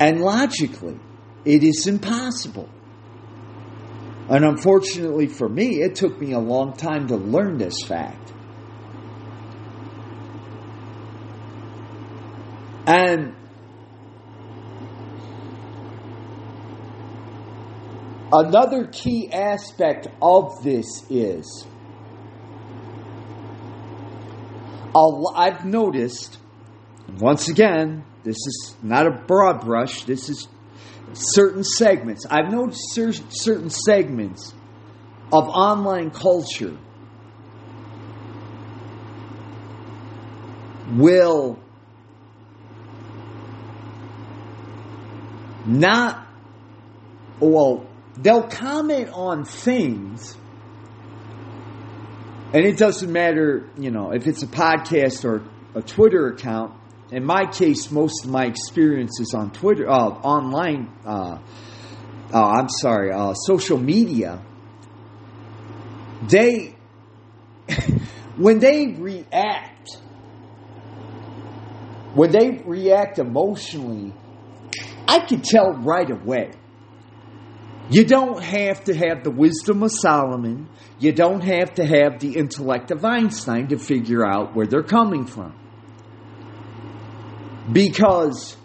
and 0.00 0.20
logically. 0.20 0.98
It 1.44 1.62
is 1.62 1.86
impossible. 1.86 2.68
And 4.28 4.44
unfortunately 4.44 5.26
for 5.26 5.48
me, 5.48 5.80
it 5.80 5.94
took 5.94 6.20
me 6.20 6.32
a 6.32 6.38
long 6.38 6.74
time 6.76 7.08
to 7.08 7.16
learn 7.16 7.56
this 7.56 7.74
fact. 7.86 8.32
And 12.86 13.34
another 18.32 18.86
key 18.86 19.30
aspect 19.32 20.08
of 20.20 20.62
this 20.62 20.86
is 21.08 21.66
I've 25.36 25.64
noticed, 25.64 26.38
once 27.18 27.48
again, 27.48 28.04
this 28.24 28.36
is 28.36 28.76
not 28.82 29.06
a 29.06 29.10
broad 29.10 29.60
brush, 29.60 30.04
this 30.04 30.28
is 30.28 30.48
certain 31.12 31.64
segments. 31.64 32.26
I've 32.28 32.50
noticed 32.50 32.94
certain 32.94 33.70
segments 33.70 34.52
of 35.32 35.48
online 35.48 36.10
culture 36.10 36.76
will 40.96 41.58
not, 45.66 46.26
well, 47.40 47.86
they'll 48.16 48.48
comment 48.48 49.10
on 49.12 49.44
things, 49.44 50.36
and 52.52 52.64
it 52.64 52.78
doesn't 52.78 53.12
matter, 53.12 53.68
you 53.78 53.90
know, 53.90 54.12
if 54.12 54.26
it's 54.26 54.42
a 54.42 54.46
podcast 54.46 55.24
or 55.24 55.42
a 55.74 55.82
Twitter 55.82 56.28
account. 56.28 56.74
In 57.10 57.24
my 57.24 57.46
case, 57.46 57.90
most 57.90 58.24
of 58.24 58.30
my 58.30 58.44
experiences 58.44 59.34
on 59.34 59.50
Twitter, 59.50 59.88
uh, 59.88 59.94
online, 59.94 60.90
uh, 61.06 61.38
uh, 62.32 62.44
I'm 62.44 62.68
sorry, 62.68 63.12
uh, 63.12 63.32
social 63.34 63.78
media, 63.78 64.42
they, 66.28 66.76
when 68.36 68.58
they 68.58 68.88
react, 68.88 69.96
when 72.14 72.30
they 72.30 72.62
react 72.64 73.18
emotionally, 73.18 74.12
I 75.06 75.20
can 75.20 75.40
tell 75.40 75.72
right 75.72 76.10
away. 76.10 76.52
You 77.90 78.04
don't 78.04 78.42
have 78.42 78.84
to 78.84 78.94
have 78.94 79.24
the 79.24 79.30
wisdom 79.30 79.82
of 79.82 79.92
Solomon. 79.92 80.68
You 80.98 81.12
don't 81.12 81.40
have 81.40 81.74
to 81.74 81.86
have 81.86 82.20
the 82.20 82.36
intellect 82.36 82.90
of 82.90 83.04
Einstein 83.04 83.68
to 83.68 83.78
figure 83.78 84.26
out 84.26 84.54
where 84.54 84.66
they're 84.66 84.82
coming 84.82 85.24
from. 85.24 85.54
Because 87.72 88.56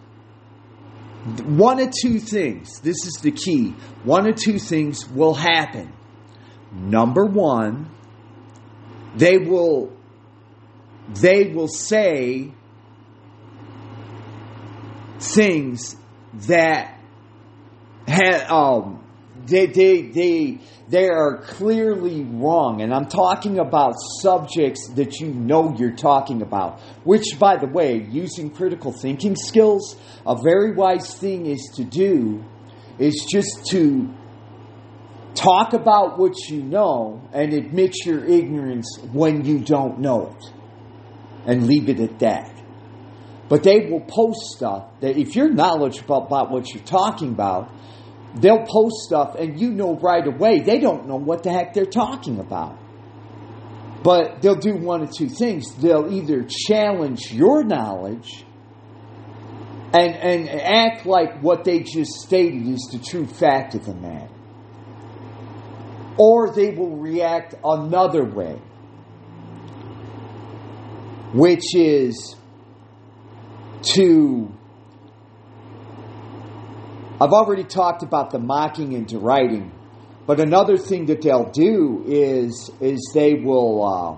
one 1.45 1.79
of 1.79 1.91
two 2.01 2.19
things, 2.19 2.79
this 2.81 3.05
is 3.05 3.19
the 3.21 3.31
key, 3.31 3.75
one 4.03 4.27
of 4.27 4.35
two 4.35 4.59
things 4.59 5.09
will 5.09 5.33
happen. 5.33 5.93
Number 6.73 7.23
one, 7.25 7.89
they 9.15 9.37
will 9.37 9.93
they 11.13 11.51
will 11.53 11.67
say 11.67 12.51
things 15.19 15.95
that 16.47 16.97
had 18.07 18.47
um 18.49 19.02
they 19.47 19.67
they 19.67 20.01
they 20.01 20.59
they 20.89 21.07
are 21.09 21.41
clearly 21.43 22.23
wrong. 22.23 22.81
And 22.81 22.93
i'm 22.93 23.07
talking 23.07 23.59
about 23.59 23.93
subjects 24.21 24.89
that 24.95 25.19
you 25.19 25.27
know 25.27 25.75
you're 25.77 25.95
talking 25.95 26.41
about 26.41 26.79
which 27.03 27.37
by 27.39 27.57
the 27.57 27.67
way 27.67 28.05
using 28.09 28.49
critical 28.49 28.91
thinking 28.91 29.35
skills 29.35 29.95
a 30.25 30.35
very 30.41 30.73
wise 30.73 31.13
thing 31.13 31.45
is 31.45 31.71
to 31.75 31.83
do 31.83 32.43
is 32.99 33.25
just 33.31 33.65
to 33.71 34.09
talk 35.35 35.73
about 35.73 36.17
what 36.17 36.33
you 36.49 36.61
know 36.61 37.21
and 37.33 37.53
admit 37.53 38.05
your 38.05 38.23
ignorance 38.23 38.97
when 39.11 39.45
you 39.45 39.59
don't 39.59 39.99
know 39.99 40.35
it 40.35 40.53
and 41.45 41.67
leave 41.67 41.89
it 41.89 41.99
at 41.99 42.19
that. 42.19 42.49
But 43.49 43.63
they 43.63 43.89
will 43.89 44.01
post 44.01 44.55
stuff 44.55 44.87
that 45.01 45.17
if 45.17 45.35
you're 45.35 45.51
knowledgeable 45.51 46.17
about 46.17 46.49
what 46.49 46.73
you're 46.73 46.83
talking 46.83 47.29
about, 47.29 47.69
they'll 48.35 48.65
post 48.65 49.03
stuff 49.05 49.35
and 49.35 49.59
you 49.59 49.71
know 49.71 49.95
right 49.97 50.25
away 50.25 50.59
they 50.59 50.79
don't 50.79 51.07
know 51.07 51.17
what 51.17 51.43
the 51.43 51.51
heck 51.51 51.73
they're 51.73 51.85
talking 51.85 52.39
about. 52.39 52.77
But 54.03 54.41
they'll 54.41 54.55
do 54.55 54.75
one 54.75 55.01
of 55.01 55.11
two 55.15 55.29
things. 55.29 55.73
They'll 55.75 56.11
either 56.11 56.45
challenge 56.45 57.31
your 57.31 57.63
knowledge 57.63 58.43
and, 59.93 60.15
and 60.15 60.49
act 60.49 61.05
like 61.05 61.39
what 61.41 61.63
they 61.63 61.81
just 61.81 62.11
stated 62.21 62.67
is 62.67 62.89
the 62.91 62.99
true 62.99 63.25
fact 63.27 63.75
of 63.75 63.85
the 63.85 63.93
matter. 63.93 64.27
Or 66.17 66.53
they 66.53 66.71
will 66.71 66.97
react 66.97 67.55
another 67.63 68.25
way, 68.25 68.59
which 71.33 71.75
is 71.75 72.35
to 73.93 74.51
I've 77.21 77.31
already 77.31 77.63
talked 77.63 78.03
about 78.03 78.31
the 78.31 78.39
mocking 78.39 78.95
and 78.95 79.07
deriding, 79.07 79.71
but 80.25 80.39
another 80.39 80.77
thing 80.77 81.05
that 81.07 81.21
they'll 81.21 81.51
do 81.51 82.03
is 82.07 82.71
is 82.81 83.11
they 83.13 83.35
will 83.35 83.83
uh, 83.85 84.17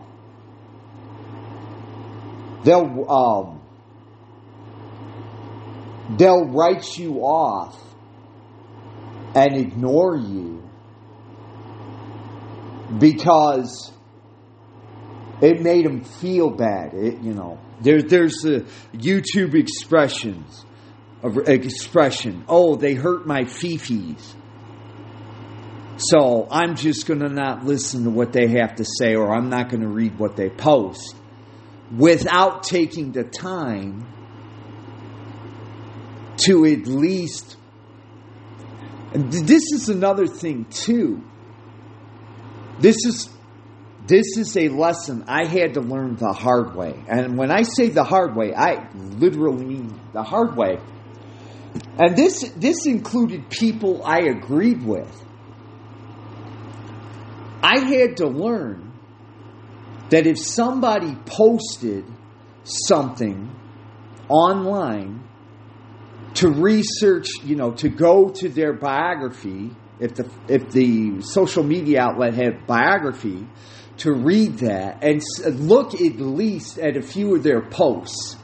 they'll 2.63 3.11
um, 3.11 3.61
they'll 6.17 6.45
write 6.45 6.97
you 6.97 7.19
off 7.19 7.81
and 9.35 9.57
ignore 9.57 10.15
you 10.15 10.63
because 12.97 13.91
it 15.41 15.61
made 15.61 15.85
them 15.85 16.03
feel 16.03 16.49
bad. 16.49 16.93
It, 16.93 17.21
you 17.21 17.33
know, 17.33 17.59
there, 17.81 18.01
there's 18.01 18.37
the 18.37 18.65
YouTube 18.93 19.53
expressions 19.53 20.65
of 21.25 21.49
expression. 21.49 22.45
Oh, 22.47 22.75
they 22.75 22.93
hurt 22.93 23.25
my 23.25 23.43
fifis. 23.43 24.33
So 25.97 26.47
I'm 26.51 26.75
just 26.75 27.07
going 27.07 27.21
to 27.21 27.29
not 27.29 27.63
listen 27.65 28.03
to 28.03 28.09
what 28.09 28.33
they 28.33 28.47
have 28.47 28.75
to 28.75 28.85
say, 28.85 29.15
or 29.15 29.33
I'm 29.33 29.49
not 29.49 29.69
going 29.69 29.81
to 29.81 29.87
read 29.87 30.19
what 30.19 30.35
they 30.35 30.49
post 30.49 31.15
without 31.95 32.63
taking 32.63 33.11
the 33.11 33.23
time 33.23 34.05
to 36.45 36.65
at 36.65 36.85
least. 36.85 37.57
This 39.13 39.71
is 39.71 39.87
another 39.87 40.27
thing, 40.27 40.65
too. 40.65 41.23
This 42.79 42.97
is 43.05 43.29
this 44.05 44.37
is 44.37 44.55
a 44.55 44.69
lesson 44.69 45.23
I 45.27 45.47
had 45.47 45.73
to 45.75 45.81
learn 45.81 46.15
the 46.17 46.31
hard 46.31 46.75
way. 46.75 46.93
And 47.07 47.37
when 47.39 47.49
I 47.49 47.63
say 47.63 47.89
the 47.89 48.03
hard 48.03 48.35
way, 48.35 48.53
I 48.53 48.87
literally 48.93 49.65
mean 49.65 49.99
the 50.13 50.21
hard 50.21 50.55
way. 50.55 50.77
And 51.97 52.17
this 52.17 52.49
this 52.57 52.85
included 52.85 53.49
people 53.49 54.03
I 54.03 54.19
agreed 54.19 54.83
with. 54.83 55.23
I 57.63 57.79
had 57.79 58.17
to 58.17 58.27
learn 58.27 58.91
that 60.09 60.27
if 60.27 60.37
somebody 60.37 61.15
posted 61.25 62.05
something 62.63 63.55
online 64.29 65.23
to 66.35 66.49
research, 66.49 67.27
you 67.43 67.55
know, 67.55 67.71
to 67.71 67.87
go 67.87 68.29
to 68.29 68.49
their 68.49 68.73
biography, 68.73 69.71
if 69.99 70.15
the 70.15 70.29
if 70.49 70.71
the 70.71 71.21
social 71.21 71.63
media 71.63 72.01
outlet 72.01 72.33
had 72.33 72.67
biography, 72.67 73.47
to 73.97 74.11
read 74.11 74.57
that 74.57 75.01
and 75.01 75.21
look 75.45 75.93
at 75.93 76.17
least 76.17 76.77
at 76.77 76.97
a 76.97 77.01
few 77.01 77.35
of 77.35 77.43
their 77.43 77.61
posts 77.61 78.35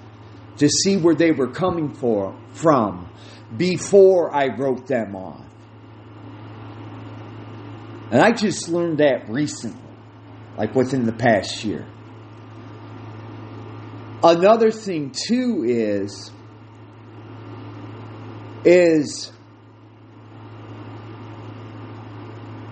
to 0.57 0.69
see 0.69 0.95
where 0.95 1.15
they 1.15 1.31
were 1.31 1.51
coming 1.51 1.93
for, 1.93 2.33
from 2.53 3.10
before 3.55 4.33
I 4.33 4.47
wrote 4.55 4.87
them 4.87 5.15
on. 5.15 5.45
And 8.11 8.21
I 8.21 8.31
just 8.31 8.67
learned 8.67 8.97
that 8.97 9.29
recently, 9.29 9.79
like 10.57 10.75
within 10.75 11.05
the 11.05 11.13
past 11.13 11.63
year. 11.63 11.87
Another 14.23 14.69
thing 14.69 15.11
too 15.11 15.63
is 15.65 16.31
is 18.63 19.31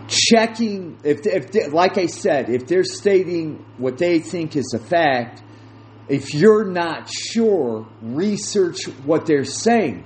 checking 0.08 0.98
if 1.04 1.26
if 1.26 1.52
they, 1.52 1.68
like 1.70 1.98
I 1.98 2.08
said, 2.08 2.50
if 2.50 2.68
they're 2.68 2.84
stating 2.84 3.66
what 3.78 3.98
they 3.98 4.20
think 4.20 4.56
is 4.56 4.74
a 4.76 4.80
fact, 4.80 5.42
if 6.08 6.34
you're 6.34 6.66
not 6.66 7.10
sure, 7.10 7.88
research 8.02 8.84
what 9.06 9.26
they're 9.26 9.46
saying. 9.46 10.06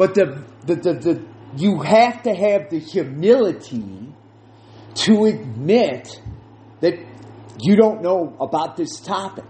But 0.00 0.14
the 0.14 0.42
the, 0.64 0.76
the, 0.76 0.94
the 0.94 1.28
you 1.58 1.80
have 1.82 2.22
to 2.22 2.34
have 2.34 2.70
the 2.70 2.78
humility 2.78 4.14
to 4.94 5.24
admit 5.26 6.22
that 6.80 6.94
you 7.60 7.76
don't 7.76 8.00
know 8.00 8.34
about 8.40 8.78
this 8.78 8.98
topic. 8.98 9.44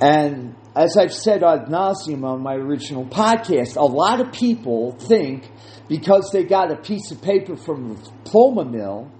And 0.00 0.56
as 0.74 0.96
I've 0.96 1.12
said 1.12 1.44
ad 1.44 1.66
nauseum 1.66 2.24
on 2.24 2.40
my 2.40 2.54
original 2.54 3.04
podcast, 3.04 3.76
a 3.76 3.84
lot 3.84 4.22
of 4.22 4.32
people 4.32 4.92
think 4.92 5.44
because 5.90 6.30
they 6.32 6.44
got 6.44 6.72
a 6.72 6.76
piece 6.76 7.10
of 7.10 7.20
paper 7.20 7.54
from 7.54 7.90
the 7.90 8.02
diploma 8.02 8.64
mill 8.64 9.12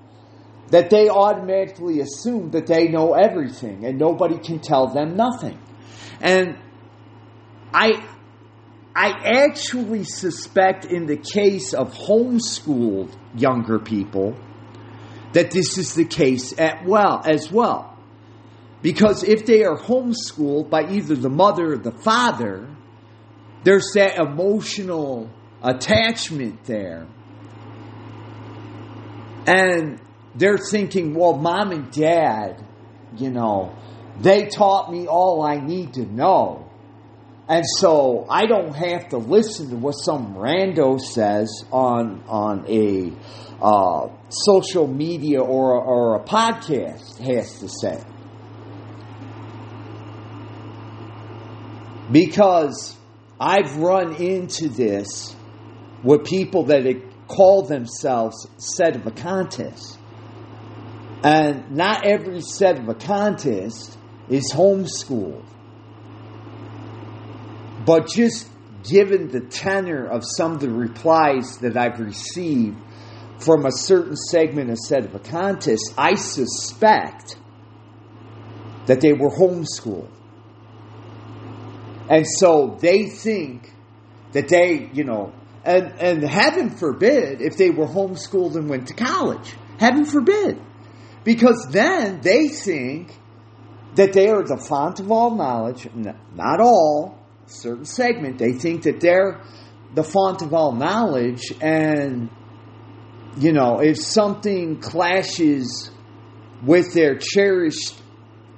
that 0.71 0.89
they 0.89 1.11
automatically 1.11 2.01
assume 2.01 2.53
that 2.53 2.67
they 2.67 2.89
know 2.89 3.13
everything 3.13 3.85
and 3.85 3.99
nobody 3.99 4.39
can 4.39 4.59
tell 4.59 4.87
them 4.87 5.17
nothing. 5.17 5.59
And 6.23 6.57
I 7.75 8.09
I 8.95 9.11
actually 9.49 10.05
suspect 10.05 10.85
in 10.85 11.07
the 11.07 11.17
case 11.17 11.73
of 11.73 11.95
homeschooled 11.95 13.15
younger 13.35 13.79
people 13.79 14.37
that 15.33 15.51
this 15.51 15.79
is 15.79 15.95
the 15.95 16.05
case 16.05 16.59
at 16.59 16.85
well 16.85 17.23
as 17.25 17.51
well. 17.51 17.97
Because 18.83 19.23
if 19.23 19.47
they 19.47 19.65
are 19.65 19.79
homeschooled 19.79 20.69
by 20.69 20.91
either 20.91 21.15
the 21.15 21.31
mother 21.31 21.73
or 21.73 21.79
the 21.79 21.93
father, 21.93 22.69
there's 23.65 23.93
that 23.95 24.19
emotional 24.19 25.31
attachment 25.63 26.65
there. 26.65 27.07
And 29.47 30.01
they're 30.35 30.59
thinking, 30.59 31.15
well, 31.15 31.37
mom 31.37 31.71
and 31.71 31.91
dad, 31.93 32.65
you 33.17 33.31
know, 33.31 33.75
they 34.21 34.47
taught 34.47 34.93
me 34.93 35.07
all 35.07 35.43
I 35.43 35.57
need 35.57 35.95
to 35.95 36.05
know. 36.05 36.69
And 37.49 37.65
so 37.79 38.25
I 38.31 38.47
don't 38.47 38.75
have 38.75 39.09
to 39.11 39.19
listen 39.19 39.71
to 39.71 39.77
what 39.77 39.93
some 39.93 40.35
rando 40.35 41.01
says 41.01 41.65
on 41.73 42.23
on 42.29 42.65
a 42.69 43.13
uh, 43.61 44.09
social 44.29 44.87
media 44.87 45.41
or, 45.41 45.75
or 45.75 46.17
a 46.17 46.25
podcast 46.25 47.19
has 47.19 47.59
to 47.61 47.69
say. 47.69 48.03
Because 52.11 52.97
I've 53.41 53.77
run 53.77 54.17
into 54.17 54.69
this 54.69 55.35
with 56.03 56.25
people 56.25 56.65
that 56.65 56.85
call 57.29 57.63
themselves 57.63 58.47
sedevacantists. 58.59 59.97
And 61.25 61.71
not 61.73 62.05
every 62.05 62.41
sedevacantist 62.41 63.97
is 64.29 64.53
homeschooled. 64.53 65.45
But 67.85 68.09
just 68.09 68.49
given 68.85 69.29
the 69.29 69.41
tenor 69.41 70.07
of 70.07 70.23
some 70.25 70.53
of 70.53 70.61
the 70.61 70.71
replies 70.71 71.59
that 71.59 71.77
I've 71.77 72.01
received 72.01 72.77
from 73.39 73.67
a 73.67 73.73
certain 73.73 74.17
segment 74.17 74.71
of 74.71 74.79
sedevacantists, 74.89 75.95
I 75.97 76.15
suspect 76.15 77.37
that 78.87 79.01
they 79.01 79.13
were 79.13 79.31
homeschooled. 79.31 80.11
And 82.09 82.27
so 82.27 82.77
they 82.81 83.07
think 83.07 83.73
that 84.33 84.49
they, 84.49 84.91
you 84.93 85.05
know, 85.05 85.33
and, 85.65 85.93
and 86.01 86.23
heaven 86.23 86.71
forbid 86.71 87.41
if 87.41 87.57
they 87.57 87.71
were 87.71 87.87
homeschooled 87.87 88.57
and 88.57 88.69
went 88.69 88.89
to 88.89 88.95
college. 88.95 89.55
Heaven 89.79 90.05
forbid. 90.05 90.61
Because 91.25 91.69
then 91.71 92.21
they 92.21 92.49
think 92.49 93.17
that 93.95 94.13
they 94.13 94.29
are 94.29 94.43
the 94.43 94.57
font 94.57 94.99
of 94.99 95.11
all 95.13 95.37
knowledge, 95.37 95.89
not 96.35 96.61
all, 96.61 97.22
a 97.22 97.22
certain 97.47 97.85
segment, 97.85 98.39
they 98.39 98.53
think 98.53 98.83
that 98.85 99.01
they're 99.01 99.41
the 99.95 100.05
font 100.05 100.43
of 100.43 100.55
all 100.55 100.73
knowledge 100.73 101.53
and 101.61 102.31
you 103.39 103.53
know, 103.53 103.81
if 103.81 103.99
something 103.99 104.79
clashes 104.79 105.91
with 106.63 106.93
their 106.93 107.17
cherished, 107.17 107.95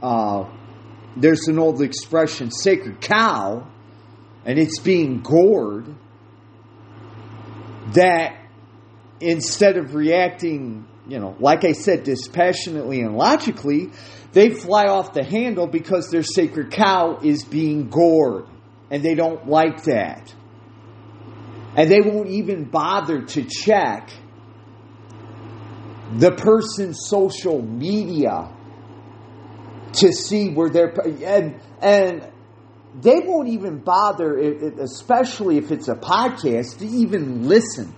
uh, 0.02 0.44
there's 1.16 1.46
an 1.46 1.58
old 1.58 1.80
expression, 1.80 2.50
sacred 2.50 3.00
cow, 3.00 3.68
and 4.44 4.58
it's 4.58 4.80
being 4.80 5.20
gored, 5.20 5.86
that 7.94 8.36
instead 9.20 9.76
of 9.76 9.94
reacting, 9.94 10.86
you 11.06 11.20
know, 11.20 11.36
like 11.38 11.64
I 11.64 11.72
said, 11.72 12.02
dispassionately 12.02 13.00
and 13.00 13.16
logically, 13.16 13.90
they 14.32 14.50
fly 14.50 14.86
off 14.86 15.12
the 15.12 15.22
handle 15.22 15.68
because 15.68 16.10
their 16.10 16.24
sacred 16.24 16.72
cow 16.72 17.20
is 17.22 17.44
being 17.44 17.88
gored. 17.88 18.46
And 18.94 19.02
they 19.02 19.16
don't 19.16 19.48
like 19.48 19.82
that. 19.86 20.32
And 21.76 21.90
they 21.90 22.00
won't 22.00 22.28
even 22.28 22.62
bother 22.62 23.22
to 23.22 23.42
check 23.42 24.08
the 26.16 26.30
person's 26.30 27.08
social 27.08 27.60
media 27.60 28.52
to 29.94 30.12
see 30.12 30.50
where 30.50 30.70
they're 30.70 30.94
and 31.24 31.60
and 31.82 32.30
they 33.00 33.18
won't 33.18 33.48
even 33.48 33.78
bother 33.78 34.38
especially 34.38 35.58
if 35.58 35.72
it's 35.72 35.88
a 35.88 35.96
podcast 35.96 36.78
to 36.78 36.86
even 36.86 37.48
listen 37.48 37.92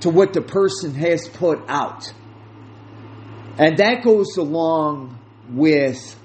to 0.00 0.10
what 0.10 0.32
the 0.32 0.42
person 0.42 0.96
has 0.96 1.28
put 1.28 1.60
out 1.68 2.12
and 3.56 3.76
that 3.76 4.02
goes 4.02 4.36
along 4.36 5.16
with 5.50 6.18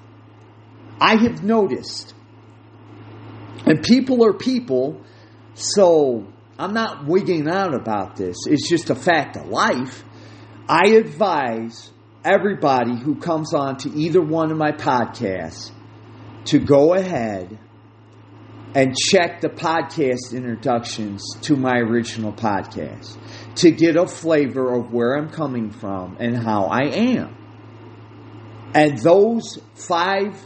i 0.99 1.15
have 1.15 1.43
noticed 1.43 2.15
and 3.67 3.83
people 3.83 4.25
are 4.25 4.33
people. 4.33 5.01
So 5.53 6.27
i'm 6.59 6.73
not 6.73 7.05
wigging 7.05 7.47
out 7.47 7.75
about 7.75 8.15
this. 8.15 8.35
It's 8.47 8.67
just 8.67 8.89
a 8.89 8.95
fact 8.95 9.35
of 9.37 9.47
life. 9.47 10.03
I 10.67 10.89
advise 10.89 11.91
everybody 12.23 12.97
who 12.97 13.15
comes 13.15 13.53
on 13.53 13.77
to 13.77 13.89
either 13.89 14.21
one 14.21 14.51
of 14.51 14.57
my 14.57 14.71
podcasts 14.71 15.71
to 16.45 16.59
go 16.59 16.93
ahead 16.93 17.57
and 18.75 18.95
check 18.95 19.41
the 19.41 19.49
podcast 19.49 20.33
introductions 20.33 21.23
to 21.41 21.55
my 21.55 21.77
original 21.77 22.33
podcast 22.33 23.17
to 23.55 23.71
get 23.71 23.95
a 23.95 24.05
flavor 24.05 24.73
of 24.73 24.91
where 24.91 25.15
I'm 25.15 25.29
coming 25.29 25.71
from 25.71 26.17
and 26.19 26.35
how 26.35 26.65
I 26.65 26.83
am. 26.83 27.35
And 28.73 28.97
those 28.99 29.57
five 29.75 30.39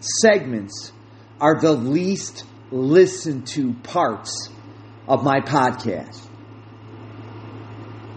segments 0.00 0.92
are 1.40 1.60
the 1.60 1.72
least 1.72 2.44
listened 2.70 3.46
to 3.48 3.74
parts 3.82 4.48
of 5.08 5.22
my 5.24 5.40
podcast. 5.40 6.20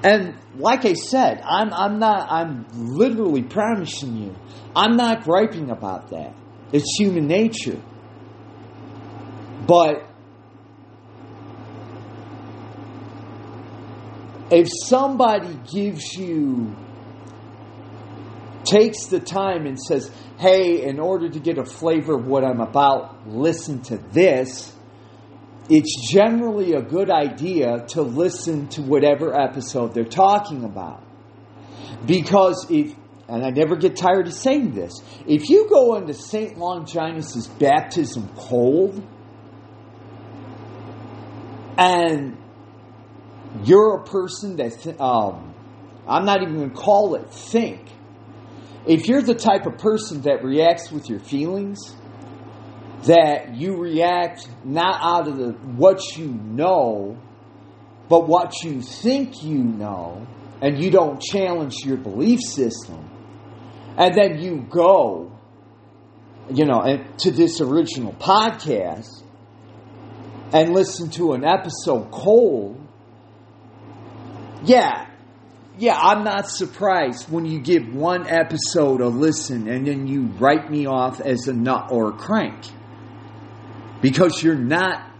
And 0.03 0.35
like 0.55 0.85
I 0.85 0.93
said, 0.93 1.41
I'm 1.43 1.73
I'm 1.73 1.99
not 1.99 2.31
I'm 2.31 2.65
literally 2.95 3.43
promising 3.43 4.15
you, 4.17 4.35
I'm 4.75 4.95
not 4.95 5.23
griping 5.23 5.69
about 5.69 6.09
that. 6.09 6.33
It's 6.71 6.95
human 6.97 7.27
nature. 7.27 7.81
But 9.65 10.07
if 14.49 14.67
somebody 14.85 15.59
gives 15.71 16.13
you 16.13 16.75
takes 18.69 19.07
the 19.07 19.19
time 19.19 19.65
and 19.65 19.79
says, 19.79 20.11
"Hey, 20.37 20.83
in 20.83 20.99
order 20.99 21.29
to 21.29 21.39
get 21.39 21.57
a 21.57 21.65
flavor 21.65 22.15
of 22.15 22.27
what 22.27 22.43
I'm 22.43 22.61
about, 22.61 23.27
listen 23.27 23.81
to 23.83 23.97
this." 24.11 24.73
it's 25.69 26.09
generally 26.11 26.73
a 26.73 26.81
good 26.81 27.09
idea 27.09 27.85
to 27.89 28.01
listen 28.01 28.67
to 28.69 28.81
whatever 28.81 29.37
episode 29.39 29.93
they're 29.93 30.05
talking 30.05 30.63
about. 30.63 31.03
Because 32.05 32.67
if, 32.69 32.95
and 33.27 33.45
I 33.45 33.49
never 33.49 33.75
get 33.75 33.97
tired 33.97 34.27
of 34.27 34.33
saying 34.33 34.73
this, 34.73 35.01
if 35.27 35.49
you 35.49 35.67
go 35.69 35.95
into 35.95 36.13
St. 36.13 36.57
Longinus' 36.57 37.47
baptism 37.47 38.29
cold, 38.35 39.05
and 41.77 42.37
you're 43.63 43.97
a 43.97 44.03
person 44.03 44.55
that, 44.57 44.81
th- 44.81 44.99
um, 44.99 45.53
I'm 46.07 46.25
not 46.25 46.41
even 46.41 46.55
going 46.55 46.69
to 46.69 46.75
call 46.75 47.15
it 47.15 47.29
think. 47.31 47.81
If 48.87 49.07
you're 49.07 49.21
the 49.21 49.35
type 49.35 49.65
of 49.65 49.77
person 49.77 50.21
that 50.21 50.43
reacts 50.43 50.91
with 50.91 51.09
your 51.09 51.19
feelings, 51.19 51.79
that 53.03 53.55
you 53.55 53.75
react 53.77 54.47
not 54.63 54.99
out 55.01 55.27
of 55.27 55.37
the 55.37 55.51
what 55.51 55.99
you 56.17 56.27
know, 56.27 57.17
but 58.09 58.27
what 58.27 58.63
you 58.63 58.81
think 58.81 59.43
you 59.43 59.57
know, 59.57 60.25
and 60.61 60.81
you 60.81 60.89
don't 60.89 61.21
challenge 61.21 61.75
your 61.83 61.97
belief 61.97 62.39
system, 62.41 63.09
and 63.97 64.15
then 64.15 64.41
you 64.41 64.65
go, 64.69 65.37
you 66.53 66.65
know, 66.65 67.05
to 67.17 67.31
this 67.31 67.59
original 67.59 68.13
podcast 68.13 69.23
and 70.53 70.73
listen 70.73 71.09
to 71.11 71.33
an 71.33 71.43
episode 71.43 72.09
cold. 72.11 72.79
Yeah, 74.63 75.07
yeah, 75.77 75.97
I'm 75.97 76.23
not 76.23 76.49
surprised 76.49 77.29
when 77.29 77.45
you 77.45 77.59
give 77.59 77.93
one 77.93 78.27
episode 78.27 79.01
a 79.01 79.07
listen 79.07 79.67
and 79.67 79.85
then 79.85 80.07
you 80.07 80.23
write 80.39 80.69
me 80.69 80.85
off 80.85 81.21
as 81.21 81.47
a 81.47 81.53
nut 81.53 81.89
or 81.91 82.09
a 82.09 82.13
crank 82.13 82.65
because 84.01 84.41
you're 84.41 84.55
not 84.55 85.11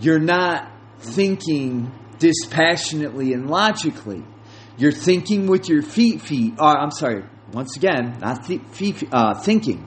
you're 0.00 0.18
not 0.18 0.70
thinking 0.98 1.92
dispassionately 2.18 3.32
and 3.32 3.48
logically. 3.48 4.24
You're 4.78 4.92
thinking 4.92 5.46
with 5.46 5.68
your 5.68 5.82
feet. 5.82 6.20
Feet. 6.20 6.54
Uh, 6.58 6.66
I'm 6.66 6.90
sorry. 6.90 7.24
Once 7.52 7.76
again, 7.76 8.18
not 8.20 8.44
th- 8.44 8.60
feet, 8.72 9.08
uh, 9.12 9.34
thinking. 9.34 9.86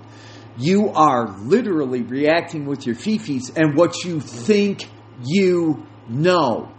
You 0.57 0.89
are 0.89 1.37
literally 1.39 2.01
reacting 2.01 2.65
with 2.65 2.85
your 2.85 2.95
fifis 2.95 3.55
and 3.55 3.77
what 3.77 4.03
you 4.03 4.19
think 4.19 4.89
you 5.23 5.85
know. 6.07 6.71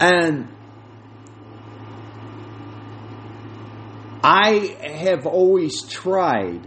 And 0.00 0.48
I 4.24 4.76
have 4.82 5.26
always 5.26 5.82
tried 5.82 6.66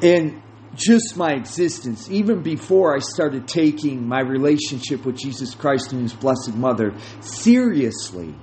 in 0.00 0.42
just 0.74 1.16
my 1.16 1.32
existence, 1.32 2.08
even 2.10 2.42
before 2.42 2.94
I 2.94 3.00
started 3.00 3.48
taking 3.48 4.06
my 4.06 4.20
relationship 4.20 5.04
with 5.04 5.16
Jesus 5.16 5.54
Christ 5.54 5.92
and 5.92 6.02
His 6.02 6.12
Blessed 6.12 6.54
Mother 6.54 6.94
seriously, 7.20 8.34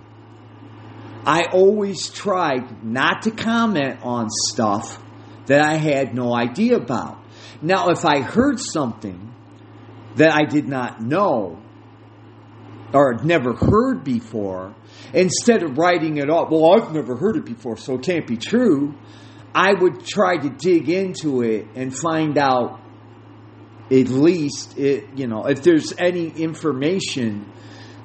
I 1.25 1.43
always 1.53 2.09
tried 2.09 2.83
not 2.83 3.21
to 3.23 3.31
comment 3.31 3.99
on 4.03 4.27
stuff 4.29 5.01
that 5.45 5.63
I 5.63 5.75
had 5.75 6.13
no 6.13 6.35
idea 6.35 6.75
about. 6.75 7.23
Now, 7.61 7.89
if 7.89 8.03
I 8.03 8.19
heard 8.19 8.59
something 8.59 9.33
that 10.15 10.33
I 10.33 10.43
did 10.43 10.67
not 10.67 11.01
know 11.01 11.62
or 12.93 13.15
never 13.23 13.53
heard 13.53 14.03
before, 14.03 14.75
instead 15.13 15.63
of 15.63 15.77
writing 15.77 16.17
it 16.17 16.29
off, 16.29 16.49
well, 16.51 16.73
I've 16.73 16.93
never 16.93 17.15
heard 17.15 17.37
it 17.37 17.45
before, 17.45 17.77
so 17.77 17.95
it 17.95 18.03
can't 18.03 18.27
be 18.27 18.37
true. 18.37 18.95
I 19.55 19.73
would 19.73 20.05
try 20.05 20.37
to 20.37 20.49
dig 20.49 20.89
into 20.89 21.41
it 21.41 21.67
and 21.75 21.95
find 21.95 22.37
out 22.37 22.79
at 23.91 24.07
least 24.07 24.77
it, 24.77 25.05
you 25.15 25.27
know, 25.27 25.45
if 25.45 25.61
there's 25.63 25.93
any 25.97 26.27
information 26.27 27.51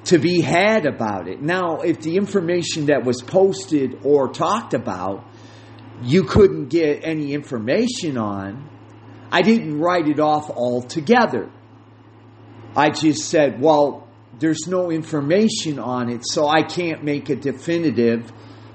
to 0.05 0.17
be 0.17 0.41
had 0.41 0.85
about 0.85 1.27
it. 1.27 1.41
Now, 1.41 1.77
if 1.81 2.01
the 2.01 2.15
information 2.15 2.87
that 2.87 3.03
was 3.03 3.21
posted 3.21 3.99
or 4.03 4.29
talked 4.31 4.73
about 4.73 5.25
you 6.01 6.23
couldn't 6.23 6.69
get 6.69 7.01
any 7.03 7.33
information 7.33 8.17
on, 8.17 8.69
I 9.31 9.41
didn't 9.41 9.79
write 9.79 10.07
it 10.07 10.19
off 10.19 10.49
altogether. 10.49 11.51
I 12.75 12.89
just 12.89 13.29
said, 13.29 13.59
well, 13.59 14.07
there's 14.39 14.67
no 14.67 14.91
information 14.91 15.79
on 15.79 16.09
it, 16.09 16.21
so 16.23 16.47
I 16.47 16.63
can't 16.63 17.03
make 17.03 17.29
a 17.29 17.35
definitive 17.35 18.31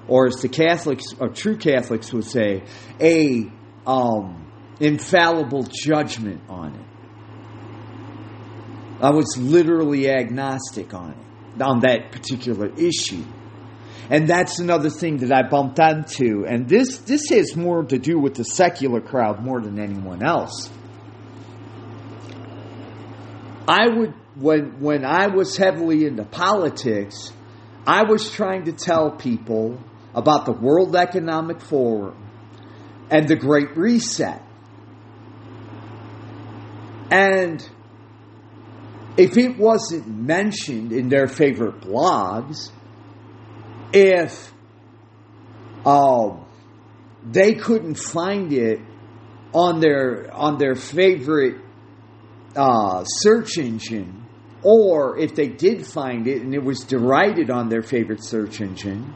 or 0.06 0.26
as 0.26 0.36
the 0.36 0.48
Catholics 0.48 1.06
or 1.18 1.28
true 1.28 1.56
Catholics 1.56 2.12
would 2.12 2.24
say, 2.24 2.62
a 3.00 3.50
um, 3.86 4.46
infallible 4.80 5.64
judgment 5.64 6.42
on 6.48 6.74
it. 6.74 6.86
I 9.00 9.10
was 9.10 9.36
literally 9.38 10.08
agnostic 10.08 10.94
on 10.94 11.12
it, 11.12 11.62
on 11.62 11.80
that 11.80 12.12
particular 12.12 12.68
issue. 12.76 13.24
And 14.10 14.28
that's 14.28 14.58
another 14.58 14.90
thing 14.90 15.18
that 15.18 15.32
I 15.32 15.48
bumped 15.48 15.78
into. 15.78 16.44
And 16.46 16.68
this, 16.68 16.98
this 16.98 17.30
has 17.30 17.56
more 17.56 17.84
to 17.84 17.98
do 17.98 18.18
with 18.18 18.34
the 18.34 18.44
secular 18.44 19.00
crowd 19.00 19.42
more 19.42 19.60
than 19.60 19.78
anyone 19.78 20.22
else. 20.22 20.70
I 23.66 23.88
would, 23.88 24.14
when, 24.36 24.80
when 24.80 25.04
I 25.04 25.28
was 25.28 25.56
heavily 25.56 26.06
into 26.06 26.24
politics, 26.24 27.32
I 27.86 28.04
was 28.04 28.30
trying 28.30 28.64
to 28.64 28.72
tell 28.72 29.10
people 29.12 29.78
about 30.14 30.46
the 30.46 30.52
World 30.52 30.96
Economic 30.96 31.60
Forum 31.60 32.16
and 33.10 33.28
the 33.28 33.36
Great 33.36 33.76
Reset. 33.76 34.42
And 37.10 37.68
if 39.16 39.36
it 39.36 39.58
wasn't 39.58 40.08
mentioned 40.08 40.92
in 40.92 41.08
their 41.08 41.28
favorite 41.28 41.80
blogs, 41.80 42.70
if 43.92 44.52
um, 45.86 46.46
they 47.24 47.54
couldn't 47.54 47.96
find 47.96 48.52
it 48.52 48.80
on 49.52 49.80
their 49.80 50.32
on 50.32 50.58
their 50.58 50.74
favorite 50.74 51.60
uh, 52.56 53.04
search 53.04 53.58
engine, 53.58 54.23
or 54.64 55.18
if 55.18 55.34
they 55.34 55.48
did 55.48 55.86
find 55.86 56.26
it 56.26 56.42
and 56.42 56.54
it 56.54 56.64
was 56.64 56.80
derided 56.84 57.50
on 57.50 57.68
their 57.68 57.82
favorite 57.82 58.24
search 58.24 58.60
engine, 58.60 59.12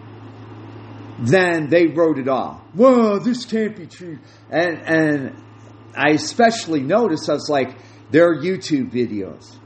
then 1.19 1.69
they 1.69 1.87
wrote 1.87 2.19
it 2.19 2.29
off. 2.29 2.61
Whoa, 2.75 3.19
this 3.19 3.45
can't 3.45 3.77
be 3.77 3.87
true. 3.87 4.19
And 4.51 4.79
and 4.79 5.43
I 5.97 6.11
especially 6.11 6.81
noticed 6.81 7.29
I 7.29 7.33
was 7.33 7.49
like, 7.49 7.77
there 8.11 8.29
are 8.29 8.37
YouTube 8.37 8.93
videos. 8.93 9.57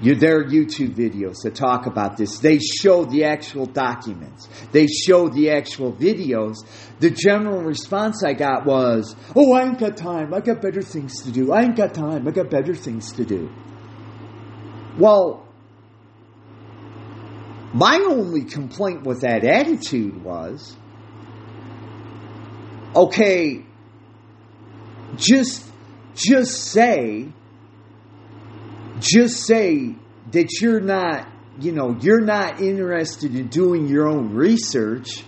You, 0.00 0.16
there 0.16 0.38
are 0.38 0.44
YouTube 0.44 0.96
videos 0.96 1.42
that 1.44 1.54
talk 1.54 1.86
about 1.86 2.16
this. 2.16 2.40
They 2.40 2.58
show 2.58 3.04
the 3.04 3.22
actual 3.24 3.66
documents. 3.66 4.48
They 4.72 4.88
show 4.88 5.28
the 5.28 5.50
actual 5.50 5.92
videos. 5.92 6.56
The 6.98 7.10
general 7.10 7.62
response 7.62 8.24
I 8.24 8.32
got 8.32 8.66
was, 8.66 9.14
"Oh, 9.36 9.52
I 9.52 9.62
ain't 9.62 9.78
got 9.78 9.96
time. 9.96 10.34
I 10.34 10.40
got 10.40 10.60
better 10.60 10.82
things 10.82 11.22
to 11.22 11.30
do. 11.30 11.52
I 11.52 11.62
ain't 11.62 11.76
got 11.76 11.94
time. 11.94 12.26
I 12.26 12.32
got 12.32 12.50
better 12.50 12.74
things 12.74 13.12
to 13.12 13.24
do." 13.24 13.48
Well, 14.98 15.46
my 17.72 18.04
only 18.06 18.44
complaint 18.44 19.04
with 19.04 19.22
that 19.22 19.44
attitude 19.44 20.22
was 20.22 20.76
okay, 22.94 23.64
just 25.16 25.64
just 26.14 26.64
say 26.64 27.32
just 29.00 29.46
say 29.46 29.94
that 30.30 30.60
you're 30.60 30.80
not, 30.80 31.26
you 31.58 31.72
know, 31.72 31.96
you're 32.00 32.20
not 32.20 32.60
interested 32.60 33.34
in 33.34 33.48
doing 33.48 33.88
your 33.88 34.08
own 34.08 34.32
research 34.34 35.24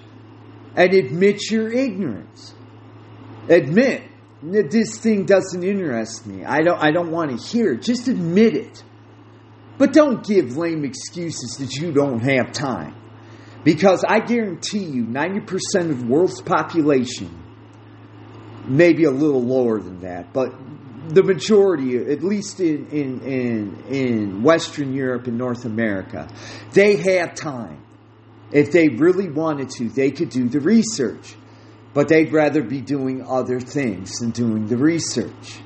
and 0.76 0.94
admit 0.94 1.50
your 1.50 1.72
ignorance. 1.72 2.54
Admit 3.48 4.02
that 4.42 4.70
this 4.70 4.98
thing 4.98 5.26
doesn't 5.26 5.64
interest 5.64 6.26
me. 6.26 6.44
I 6.44 6.60
don't 6.60 6.80
I 6.80 6.92
don't 6.92 7.10
want 7.10 7.30
to 7.30 7.36
hear 7.36 7.72
it. 7.72 7.82
Just 7.82 8.08
admit 8.08 8.54
it. 8.54 8.82
But 9.76 9.92
don't 9.92 10.24
give 10.24 10.56
lame 10.56 10.84
excuses 10.84 11.56
that 11.58 11.74
you 11.74 11.92
don't 11.92 12.20
have 12.20 12.52
time. 12.52 12.94
Because 13.64 14.04
I 14.06 14.20
guarantee 14.20 14.84
you, 14.84 15.04
90% 15.04 15.90
of 15.90 16.00
the 16.00 16.06
world's 16.06 16.40
population, 16.42 17.30
maybe 18.66 19.04
a 19.04 19.10
little 19.10 19.42
lower 19.42 19.80
than 19.80 20.00
that, 20.00 20.32
but 20.32 20.52
the 21.08 21.22
majority, 21.22 21.96
at 21.96 22.22
least 22.22 22.60
in, 22.60 22.86
in, 22.88 23.20
in, 23.20 23.84
in 23.88 24.42
Western 24.42 24.94
Europe 24.94 25.26
and 25.26 25.36
North 25.36 25.64
America, 25.64 26.28
they 26.72 26.96
have 26.96 27.34
time. 27.34 27.82
If 28.52 28.70
they 28.70 28.88
really 28.88 29.28
wanted 29.28 29.70
to, 29.70 29.88
they 29.88 30.10
could 30.10 30.30
do 30.30 30.48
the 30.48 30.60
research. 30.60 31.34
But 31.92 32.08
they'd 32.08 32.32
rather 32.32 32.62
be 32.62 32.80
doing 32.80 33.24
other 33.24 33.60
things 33.60 34.18
than 34.18 34.30
doing 34.30 34.66
the 34.66 34.76
research. 34.76 35.60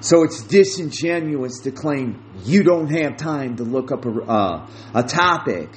So 0.00 0.24
it's 0.24 0.42
disingenuous 0.42 1.60
to 1.60 1.72
claim 1.72 2.22
you 2.44 2.62
don't 2.62 2.88
have 2.88 3.16
time 3.16 3.56
to 3.56 3.64
look 3.64 3.92
up 3.92 4.06
a, 4.06 4.10
uh, 4.10 4.70
a 4.94 5.02
topic 5.02 5.68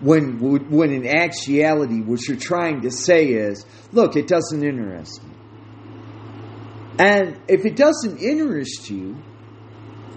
when, 0.00 0.38
when 0.70 0.90
in 0.90 1.06
actuality 1.06 2.00
what 2.00 2.26
you're 2.26 2.38
trying 2.38 2.82
to 2.82 2.90
say 2.90 3.26
is, 3.26 3.64
look, 3.92 4.16
it 4.16 4.26
doesn't 4.26 4.64
interest 4.64 5.22
me. 5.22 5.34
And 6.98 7.40
if 7.46 7.66
it 7.66 7.76
doesn't 7.76 8.18
interest 8.18 8.88
you, 8.88 9.16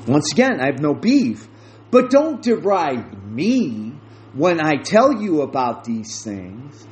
once 0.07 0.32
again, 0.32 0.61
I 0.61 0.67
have 0.67 0.80
no 0.80 0.93
beef, 0.93 1.47
but 1.91 2.09
don't 2.09 2.41
deride 2.41 3.22
me 3.30 3.93
when 4.34 4.61
I 4.61 4.78
tell 4.78 5.22
you 5.22 5.41
about 5.41 5.84
these 5.84 6.24
things, 6.24 6.88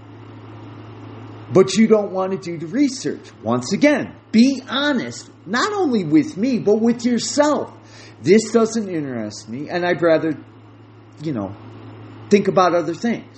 but 1.54 1.76
you 1.76 1.88
don't 1.88 2.12
want 2.12 2.34
to 2.34 2.38
do 2.38 2.58
the 2.58 2.68
research. 2.68 3.32
Once 3.42 3.72
again, 3.72 4.17
be 4.32 4.62
honest, 4.70 5.30
not 5.46 5.72
only 5.74 6.04
with 6.04 6.38
me, 6.38 6.60
but 6.60 6.80
with 6.82 7.06
yourself. 7.06 7.74
This 8.22 8.52
doesn't 8.52 8.90
interest 8.90 9.48
me, 9.48 9.70
and 9.70 9.86
I'd 9.86 10.02
rather, 10.02 10.38
you 11.22 11.34
know, 11.34 11.56
think 12.30 12.48
about 12.48 12.74
other 12.74 12.94
things. 12.94 13.38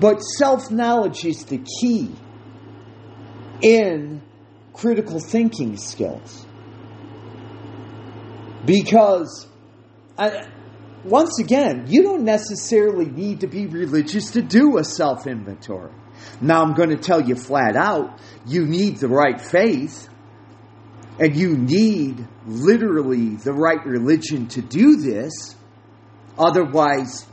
But 0.00 0.20
self 0.20 0.70
knowledge 0.70 1.24
is 1.24 1.44
the 1.44 1.58
key 1.80 2.10
in 3.60 4.22
critical 4.72 5.20
thinking 5.20 5.76
skills. 5.76 6.46
Because, 8.64 9.46
I, 10.16 10.46
once 11.04 11.38
again, 11.38 11.86
you 11.88 12.02
don't 12.02 12.24
necessarily 12.24 13.06
need 13.06 13.40
to 13.40 13.46
be 13.46 13.66
religious 13.66 14.30
to 14.32 14.42
do 14.42 14.78
a 14.78 14.84
self 14.84 15.26
inventory. 15.26 15.92
Now, 16.40 16.62
I'm 16.62 16.74
going 16.74 16.90
to 16.90 16.96
tell 16.96 17.20
you 17.20 17.34
flat 17.34 17.76
out 17.76 18.18
you 18.46 18.66
need 18.66 18.96
the 18.96 19.08
right 19.08 19.40
faith, 19.40 20.08
and 21.18 21.36
you 21.36 21.56
need 21.56 22.26
literally 22.46 23.36
the 23.36 23.52
right 23.52 23.84
religion 23.84 24.46
to 24.48 24.62
do 24.62 24.96
this. 24.96 25.54
Otherwise, 26.38 27.26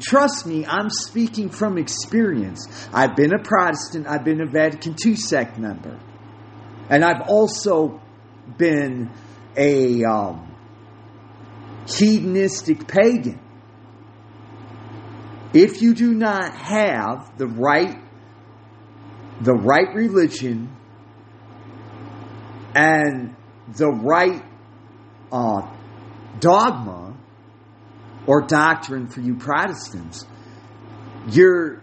trust 0.00 0.46
me, 0.46 0.66
I'm 0.66 0.90
speaking 0.90 1.48
from 1.48 1.78
experience. 1.78 2.68
I've 2.92 3.16
been 3.16 3.32
a 3.34 3.42
Protestant, 3.42 4.06
I've 4.06 4.24
been 4.24 4.42
a 4.42 4.46
Vatican 4.46 4.94
II 5.04 5.16
sect 5.16 5.58
member, 5.58 5.98
and 6.90 7.02
I've 7.02 7.22
also 7.28 8.02
been 8.58 9.10
a 9.56 10.04
um, 10.04 10.54
hedonistic 11.86 12.86
pagan. 12.86 13.40
If 15.54 15.80
you 15.80 15.94
do 15.94 16.12
not 16.12 16.52
have 16.54 17.38
the 17.38 17.46
right 17.46 18.03
the 19.40 19.54
right 19.54 19.94
religion 19.94 20.74
and 22.74 23.34
the 23.76 23.90
right 23.90 24.44
uh, 25.32 25.62
dogma 26.40 27.16
or 28.26 28.42
doctrine 28.42 29.08
for 29.08 29.20
you 29.20 29.36
Protestants, 29.36 30.24
you're 31.30 31.82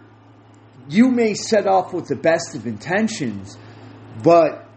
you 0.88 1.10
may 1.10 1.34
set 1.34 1.66
off 1.66 1.92
with 1.92 2.08
the 2.08 2.16
best 2.16 2.54
of 2.54 2.66
intentions, 2.66 3.56
but 4.22 4.68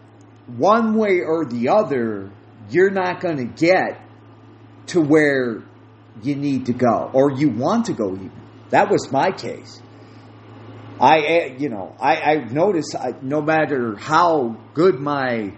one 0.47 0.95
way 0.95 1.21
or 1.21 1.45
the 1.45 1.69
other, 1.69 2.31
you're 2.69 2.91
not 2.91 3.21
going 3.21 3.37
to 3.37 3.45
get 3.45 4.01
to 4.87 5.01
where 5.01 5.63
you 6.21 6.35
need 6.35 6.67
to 6.67 6.73
go 6.73 7.09
or 7.13 7.31
you 7.31 7.49
want 7.49 7.85
to 7.87 7.93
go 7.93 8.13
even. 8.13 8.31
That 8.69 8.89
was 8.89 9.11
my 9.11 9.31
case. 9.31 9.81
I, 10.99 11.19
eh, 11.19 11.55
you 11.57 11.69
know, 11.69 11.95
I, 11.99 12.15
I 12.15 12.35
noticed 12.45 12.95
I, 12.95 13.13
no 13.21 13.41
matter 13.41 13.95
how 13.97 14.57
good 14.73 14.99
my 14.99 15.53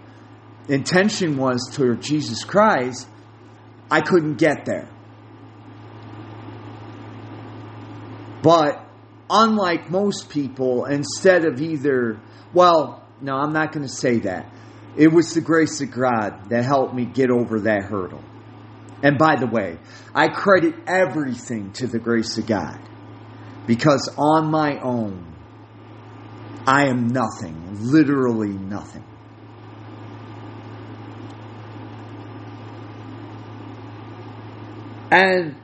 intention 0.68 1.36
was 1.36 1.70
toward 1.72 2.02
Jesus 2.02 2.44
Christ, 2.44 3.08
I 3.90 4.00
couldn't 4.00 4.36
get 4.36 4.64
there. 4.64 4.90
But 8.42 8.84
unlike 9.30 9.90
most 9.90 10.28
people, 10.28 10.84
instead 10.84 11.44
of 11.44 11.60
either, 11.60 12.20
well, 12.52 13.06
no, 13.20 13.34
I'm 13.36 13.52
not 13.52 13.72
going 13.72 13.86
to 13.86 13.92
say 13.92 14.18
that. 14.20 14.52
It 14.96 15.12
was 15.12 15.34
the 15.34 15.40
grace 15.40 15.80
of 15.80 15.92
God 15.92 16.50
that 16.50 16.64
helped 16.64 16.94
me 16.94 17.04
get 17.04 17.30
over 17.30 17.60
that 17.60 17.84
hurdle. 17.84 18.22
And 19.02 19.16
by 19.16 19.36
the 19.36 19.46
way, 19.46 19.78
I 20.14 20.28
credit 20.28 20.74
everything 20.88 21.72
to 21.74 21.86
the 21.86 22.00
grace 22.00 22.36
of 22.36 22.46
God 22.46 22.80
because 23.66 24.08
on 24.16 24.50
my 24.50 24.80
own, 24.80 25.27
I 26.68 26.88
am 26.88 27.08
nothing, 27.08 27.56
literally 27.80 28.50
nothing. 28.50 29.02
And 35.10 35.56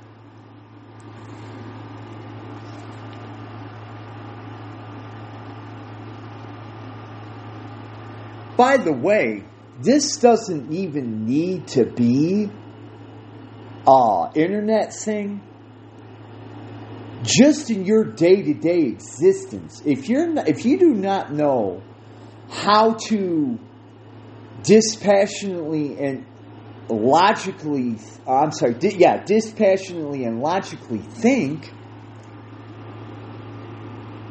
by 8.57 8.79
the 8.79 8.95
way, 8.95 9.45
this 9.83 10.17
doesn't 10.17 10.73
even 10.73 11.27
need 11.27 11.67
to 11.67 11.85
be 11.85 12.49
uh, 13.87 14.31
internet 14.35 14.95
thing, 14.95 15.43
just 17.25 17.71
in 17.71 17.85
your 17.85 18.05
day 18.05 18.43
to 18.43 18.55
day 18.55 18.83
existence, 18.83 19.83
if 19.85 20.09
you're 20.09 20.29
not, 20.29 20.49
if 20.49 20.65
you 20.65 20.79
do 20.79 20.95
not 20.95 21.33
know 21.33 21.83
how 22.51 22.95
to 23.09 23.59
dispassionately 24.63 25.99
and 25.99 26.27
logically, 26.89 27.97
I'm 28.29 28.53
sorry, 28.53 28.75
di- 28.75 28.97
yeah, 28.99 29.25
dispassionately 29.25 30.25
and 30.25 30.41
logically 30.41 30.99
think, 30.99 31.73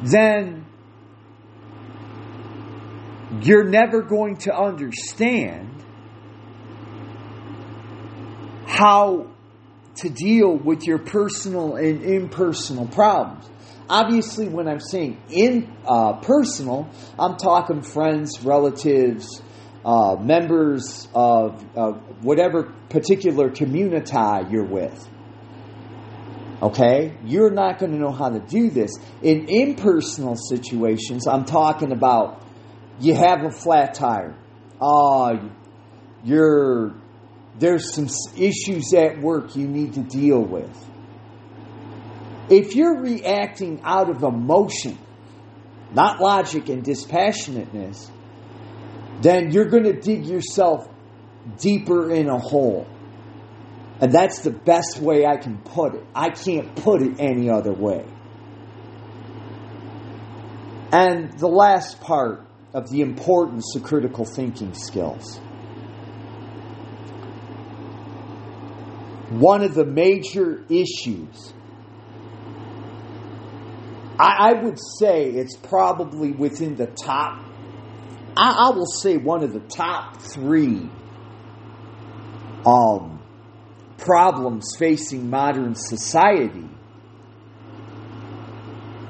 then 0.02 0.64
you're 3.42 3.68
never 3.68 4.02
going 4.02 4.36
to 4.36 4.54
understand 4.54 5.70
how 8.66 9.33
to 9.96 10.08
deal 10.08 10.56
with 10.56 10.86
your 10.86 10.98
personal 10.98 11.76
and 11.76 12.02
impersonal 12.02 12.86
problems. 12.86 13.48
Obviously, 13.88 14.48
when 14.48 14.66
I'm 14.66 14.80
saying 14.80 15.20
in 15.30 15.70
uh, 15.86 16.14
personal, 16.14 16.88
I'm 17.18 17.36
talking 17.36 17.82
friends, 17.82 18.42
relatives, 18.42 19.42
uh, 19.84 20.16
members 20.18 21.06
of 21.14 21.62
whatever 22.22 22.72
particular 22.88 23.50
community 23.50 24.16
you're 24.50 24.64
with. 24.64 25.08
Okay? 26.62 27.14
You're 27.24 27.50
not 27.50 27.78
going 27.78 27.92
to 27.92 27.98
know 27.98 28.12
how 28.12 28.30
to 28.30 28.40
do 28.40 28.70
this. 28.70 28.92
In 29.22 29.48
impersonal 29.48 30.36
situations, 30.36 31.26
I'm 31.26 31.44
talking 31.44 31.92
about 31.92 32.42
you 33.00 33.14
have 33.14 33.44
a 33.44 33.50
flat 33.50 33.94
tire. 33.94 34.34
Uh, 34.80 35.48
you're 36.24 36.94
there's 37.58 37.94
some 37.94 38.08
issues 38.36 38.92
at 38.94 39.20
work 39.20 39.56
you 39.56 39.66
need 39.66 39.94
to 39.94 40.02
deal 40.02 40.40
with. 40.40 40.70
If 42.50 42.74
you're 42.74 43.00
reacting 43.00 43.80
out 43.84 44.10
of 44.10 44.22
emotion, 44.22 44.98
not 45.92 46.20
logic 46.20 46.68
and 46.68 46.82
dispassionateness, 46.82 48.10
then 49.22 49.52
you're 49.52 49.68
going 49.68 49.84
to 49.84 49.98
dig 49.98 50.26
yourself 50.26 50.88
deeper 51.58 52.10
in 52.10 52.28
a 52.28 52.38
hole. 52.38 52.86
And 54.00 54.12
that's 54.12 54.40
the 54.40 54.50
best 54.50 54.98
way 54.98 55.24
I 55.24 55.36
can 55.36 55.58
put 55.58 55.94
it. 55.94 56.04
I 56.14 56.30
can't 56.30 56.74
put 56.76 57.00
it 57.00 57.20
any 57.20 57.48
other 57.48 57.72
way. 57.72 58.04
And 60.92 61.38
the 61.38 61.48
last 61.48 62.00
part 62.00 62.44
of 62.74 62.90
the 62.90 63.00
importance 63.00 63.74
of 63.76 63.84
critical 63.84 64.24
thinking 64.24 64.74
skills. 64.74 65.40
One 69.40 69.62
of 69.62 69.74
the 69.74 69.84
major 69.84 70.64
issues. 70.68 71.52
I, 74.18 74.50
I 74.50 74.62
would 74.62 74.78
say 74.98 75.30
it's 75.30 75.56
probably 75.56 76.30
within 76.30 76.76
the 76.76 76.86
top, 76.86 77.44
I, 78.36 78.68
I, 78.68 78.76
will 78.76 78.86
say 78.86 79.16
one 79.16 79.42
of 79.42 79.52
the 79.52 79.60
top 79.60 80.20
three 80.20 80.88
um, 82.64 83.22
problems 83.98 84.76
facing 84.78 85.30
modern 85.30 85.74
society 85.74 86.68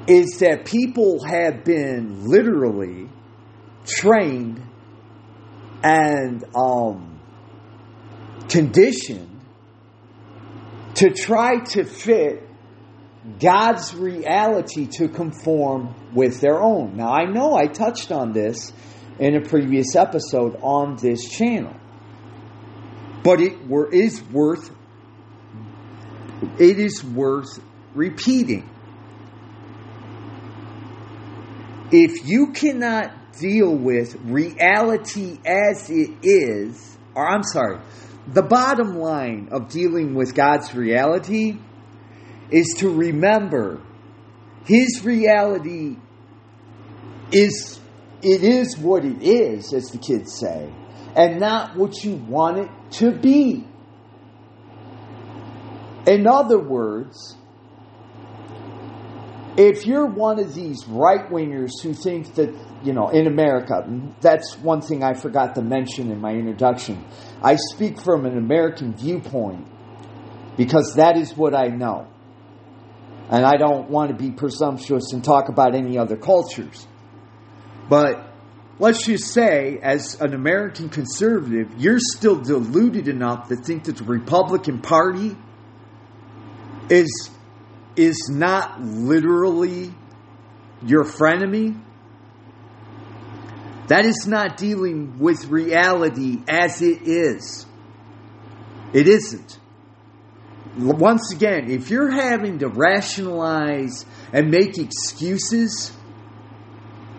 is 0.07 0.37
that 0.39 0.65
people 0.65 1.23
have 1.23 1.63
been 1.63 2.27
literally 2.27 3.09
trained 3.85 4.61
and 5.83 6.43
um, 6.55 7.19
conditioned 8.49 9.34
to 10.95 11.11
try 11.11 11.59
to 11.59 11.83
fit 11.83 12.47
God's 13.39 13.93
reality 13.95 14.87
to 14.97 15.07
conform 15.07 15.93
with 16.13 16.41
their 16.41 16.61
own. 16.61 16.95
Now, 16.95 17.11
I 17.11 17.25
know 17.25 17.55
I 17.55 17.67
touched 17.67 18.11
on 18.11 18.33
this 18.33 18.71
in 19.19 19.35
a 19.35 19.41
previous 19.41 19.95
episode 19.95 20.57
on 20.61 20.97
this 20.97 21.27
channel, 21.29 21.75
but 23.23 23.41
it 23.41 23.53
is 23.93 24.21
worth 24.23 24.71
it 26.59 26.79
is 26.79 27.03
worth 27.03 27.59
repeating. 27.93 28.69
If 31.91 32.27
you 32.27 32.51
cannot 32.51 33.33
deal 33.39 33.73
with 33.75 34.15
reality 34.23 35.39
as 35.45 35.89
it 35.89 36.11
is, 36.23 36.97
or 37.15 37.27
I'm 37.27 37.43
sorry, 37.43 37.79
the 38.27 38.41
bottom 38.41 38.97
line 38.97 39.49
of 39.51 39.69
dealing 39.69 40.15
with 40.15 40.33
God's 40.33 40.73
reality 40.73 41.57
is 42.49 42.75
to 42.79 42.89
remember 42.89 43.81
His 44.65 45.03
reality 45.03 45.97
is 47.31 47.79
it 48.21 48.43
is 48.43 48.77
what 48.77 49.05
it 49.05 49.21
is, 49.21 49.73
as 49.73 49.89
the 49.89 49.97
kids 49.97 50.33
say, 50.33 50.71
and 51.15 51.39
not 51.39 51.75
what 51.75 52.03
you 52.03 52.15
want 52.15 52.57
it 52.57 52.69
to 52.91 53.11
be. 53.11 53.67
In 56.07 56.27
other 56.27 56.59
words, 56.59 57.35
if 59.57 59.85
you're 59.85 60.05
one 60.05 60.39
of 60.39 60.53
these 60.53 60.85
right 60.87 61.29
wingers 61.29 61.81
who 61.81 61.93
think 61.93 62.35
that, 62.35 62.53
you 62.83 62.93
know, 62.93 63.09
in 63.09 63.25
America, 63.25 63.87
that's 64.19 64.57
one 64.57 64.81
thing 64.81 65.03
I 65.03 65.13
forgot 65.13 65.55
to 65.55 65.61
mention 65.61 66.11
in 66.11 66.19
my 66.19 66.33
introduction. 66.33 67.05
I 67.41 67.55
speak 67.55 68.01
from 68.01 68.25
an 68.25 68.37
American 68.37 68.93
viewpoint 68.93 69.65
because 70.57 70.95
that 70.95 71.17
is 71.17 71.35
what 71.37 71.55
I 71.55 71.67
know. 71.67 72.07
And 73.29 73.45
I 73.45 73.57
don't 73.57 73.89
want 73.89 74.09
to 74.11 74.15
be 74.15 74.31
presumptuous 74.31 75.13
and 75.13 75.23
talk 75.23 75.49
about 75.49 75.73
any 75.73 75.97
other 75.97 76.17
cultures. 76.17 76.85
But 77.89 78.27
let's 78.77 79.05
just 79.05 79.33
say, 79.33 79.79
as 79.81 80.19
an 80.21 80.33
American 80.33 80.89
conservative, 80.89 81.71
you're 81.77 81.99
still 81.99 82.35
deluded 82.35 83.07
enough 83.07 83.47
to 83.49 83.55
think 83.55 83.85
that 83.85 83.97
the 83.97 84.03
Republican 84.03 84.81
Party 84.81 85.35
is 86.89 87.31
is 87.95 88.29
not 88.29 88.81
literally 88.81 89.93
your 90.85 91.03
frenemy. 91.03 91.81
That 93.87 94.05
is 94.05 94.25
not 94.27 94.57
dealing 94.57 95.19
with 95.19 95.45
reality 95.45 96.41
as 96.47 96.81
it 96.81 97.07
is. 97.07 97.65
It 98.93 99.07
isn't. 99.07 99.59
Once 100.77 101.31
again, 101.33 101.69
if 101.69 101.89
you're 101.89 102.11
having 102.11 102.59
to 102.59 102.67
rationalize 102.67 104.05
and 104.33 104.49
make 104.49 104.77
excuses, 104.77 105.91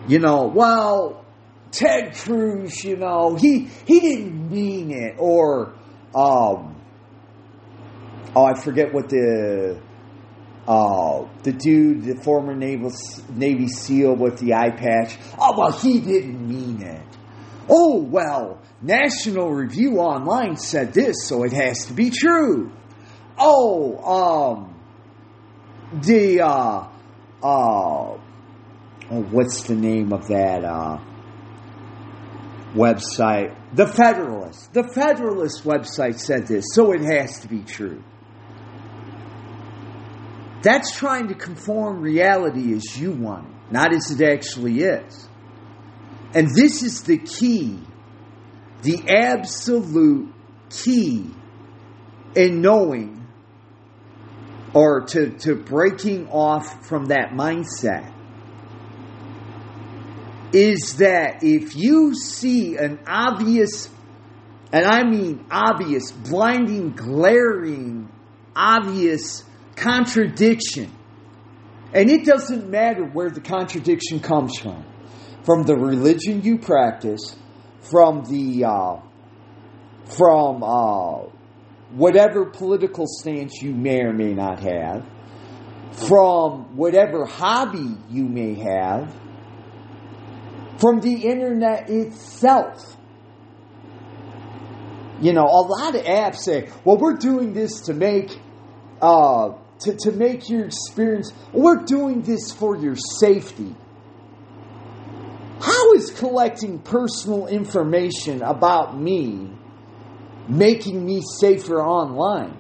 you 0.09 0.19
know, 0.19 0.47
well, 0.55 1.25
Ted 1.71 2.15
Cruz, 2.15 2.85
you 2.85 2.97
know, 2.97 3.37
he 3.37 3.69
he 3.87 4.01
didn't 4.01 4.51
mean 4.51 4.91
it, 4.91 5.17
or 5.19 5.75
um, 6.15 6.77
oh, 8.35 8.45
I 8.45 8.61
forget 8.61 8.93
what 8.93 9.09
the 9.09 9.81
uh, 10.67 11.29
the 11.45 11.53
dude, 11.53 12.05
the 12.05 12.21
former 12.23 12.55
Naval 12.55 12.93
Navy 13.31 13.69
SEAL 13.69 14.17
with 14.17 14.39
the 14.39 14.55
eye 14.55 14.71
patch. 14.71 15.17
Oh 15.39 15.55
well, 15.57 15.73
he 15.73 16.01
didn't 16.01 16.49
mean 16.49 16.83
it. 16.83 17.03
Oh 17.69 17.99
well, 17.99 18.61
National 18.83 19.51
Review 19.51 19.99
Online 19.99 20.57
said 20.57 20.93
this, 20.93 21.27
so 21.27 21.45
it 21.45 21.53
has 21.53 21.87
to 21.87 21.93
be 21.93 22.11
true. 22.11 22.73
Oh, 23.39 24.65
um, 24.65 26.01
the 26.03 26.41
uh, 26.41 26.49
uh, 26.49 26.89
oh, 27.43 28.21
what's 29.31 29.65
the 29.65 29.75
name 29.77 30.13
of 30.13 30.27
that 30.29 30.65
uh 30.65 30.99
website? 32.75 33.57
The 33.75 33.87
Federalist. 33.87 34.73
The 34.73 34.85
Federalist 34.85 35.65
website 35.65 36.19
said 36.19 36.47
this, 36.47 36.67
so 36.73 36.93
it 36.93 37.03
has 37.03 37.41
to 37.41 37.49
be 37.49 37.61
true. 37.63 38.03
That's 40.67 40.91
trying 40.91 41.29
to 41.29 41.35
conform 41.35 42.01
reality 42.01 42.75
as 42.75 42.99
you 42.99 43.13
want 43.13 43.47
it, 43.47 43.73
not 43.73 43.95
as 43.95 44.11
it 44.11 44.21
actually 44.21 44.81
is. 44.81 45.29
And 46.35 46.49
this 46.49 46.83
is 46.83 47.05
the 47.05 47.19
key, 47.19 47.79
the 48.83 49.01
absolute 49.09 50.35
key 50.69 51.31
in 52.35 52.63
knowing 52.63 53.29
or 54.75 55.03
to, 55.03 55.39
to 55.39 55.55
breaking 55.55 56.31
off 56.31 56.85
from 56.85 57.07
that 57.07 57.31
mindset 57.31 58.13
is 60.53 60.97
that 60.97 61.45
if 61.45 61.77
you 61.77 62.13
see 62.17 62.77
an 62.77 62.99
obvious, 63.07 63.89
and 64.73 64.85
I 64.85 65.05
mean 65.05 65.47
obvious, 65.49 66.11
blinding, 66.11 66.91
glaring, 66.91 68.11
obvious 68.57 69.45
contradiction. 69.77 70.93
And 71.95 72.11
it 72.11 72.25
doesn't 72.25 72.69
matter 72.69 73.05
where 73.05 73.31
the 73.31 73.41
contradiction 73.41 74.21
comes 74.21 74.59
from 74.59 74.85
from 75.47 75.63
the 75.63 75.77
religion 75.77 76.43
you 76.43 76.59
practice, 76.59 77.37
from 77.81 78.25
the 78.25 78.65
uh, 78.65 78.97
from 80.17 80.63
uh, 80.63 81.19
whatever 81.93 82.47
political 82.47 83.07
stance 83.07 83.63
you 83.63 83.73
may 83.73 84.01
or 84.01 84.13
may 84.13 84.35
not 84.35 84.59
have, 84.59 85.07
from 86.09 86.77
whatever 86.77 87.25
hobby 87.25 87.97
you 88.11 88.25
may 88.25 88.55
have, 88.55 89.15
from 90.79 91.01
the 91.01 91.15
internet 91.15 91.89
itself. 91.89 92.97
You 95.21 95.33
know, 95.33 95.45
a 95.45 95.63
lot 95.63 95.95
of 95.95 96.03
apps 96.03 96.39
say, 96.39 96.71
well, 96.85 96.99
we're 96.99 97.17
doing 97.17 97.53
this 97.53 97.83
to 97.83 97.95
make 97.95 98.37
uh, 99.01 99.51
to, 99.81 99.95
to 99.95 100.13
make 100.13 100.49
your 100.49 100.65
experience, 100.67 101.33
we're 101.53 101.85
doing 101.85 102.23
this 102.23 102.53
for 102.53 102.77
your 102.77 102.97
safety. 102.97 103.75
How 105.61 105.95
is 105.95 106.11
collecting 106.11 106.79
personal 106.79 107.47
information 107.47 108.43
about 108.43 108.99
me 108.99 109.51
making 110.49 111.05
me 111.05 111.23
safer 111.41 111.81
online? 111.81 112.57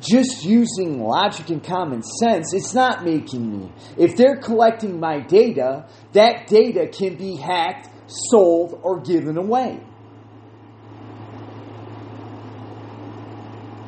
Just 0.00 0.44
using 0.44 1.00
logic 1.00 1.48
and 1.50 1.64
common 1.64 2.02
sense, 2.02 2.52
it's 2.52 2.74
not 2.74 3.04
making 3.04 3.50
me. 3.50 3.72
If 3.96 4.16
they're 4.16 4.36
collecting 4.36 5.00
my 5.00 5.20
data, 5.20 5.88
that 6.12 6.46
data 6.48 6.86
can 6.86 7.16
be 7.16 7.36
hacked, 7.36 7.88
sold, 8.06 8.78
or 8.82 9.00
given 9.00 9.38
away. 9.38 9.80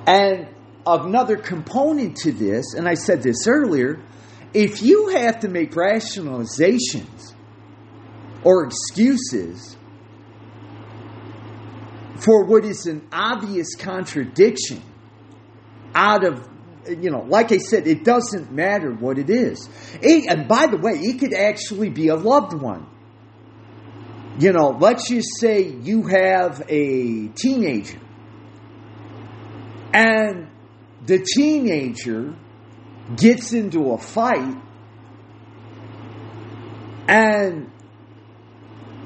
And 0.07 0.49
another 0.95 1.37
component 1.37 2.17
to 2.19 2.33
this, 2.33 2.75
and 2.75 2.89
I 2.89 2.95
said 2.95 3.23
this 3.23 3.47
earlier, 3.47 4.01
if 4.55 4.83
you 4.83 5.09
have 5.09 5.41
to 5.41 5.49
make 5.49 5.73
rationalizations 5.73 7.35
or 8.45 8.65
excuses 8.67 9.77
for 12.17 12.45
what 12.45 12.65
is 12.65 12.87
an 12.87 13.07
obvious 13.13 13.75
contradiction 13.77 14.83
out 15.95 16.25
of 16.25 16.49
you 16.89 17.11
know, 17.11 17.21
like 17.21 17.53
I 17.53 17.59
said, 17.59 17.87
it 17.87 18.03
doesn't 18.03 18.51
matter 18.51 18.91
what 18.91 19.19
it 19.19 19.29
is. 19.29 19.69
It, 20.01 20.25
and 20.31 20.49
by 20.49 20.69
the 20.69 20.79
way, 20.79 20.93
it 20.93 21.19
could 21.19 21.35
actually 21.35 21.91
be 21.91 22.09
a 22.09 22.15
loved 22.15 22.55
one. 22.55 22.87
You 24.39 24.53
know, 24.53 24.71
let's 24.81 25.09
just 25.09 25.39
say 25.39 25.69
you 25.69 26.05
have 26.05 26.63
a 26.69 27.29
teenager 27.29 27.99
and 29.93 30.49
the 31.09 31.19
teenager 31.35 32.35
gets 33.17 33.55
into 33.55 33.93
a 33.93 33.99
fight 33.99 34.57
and 37.09 37.73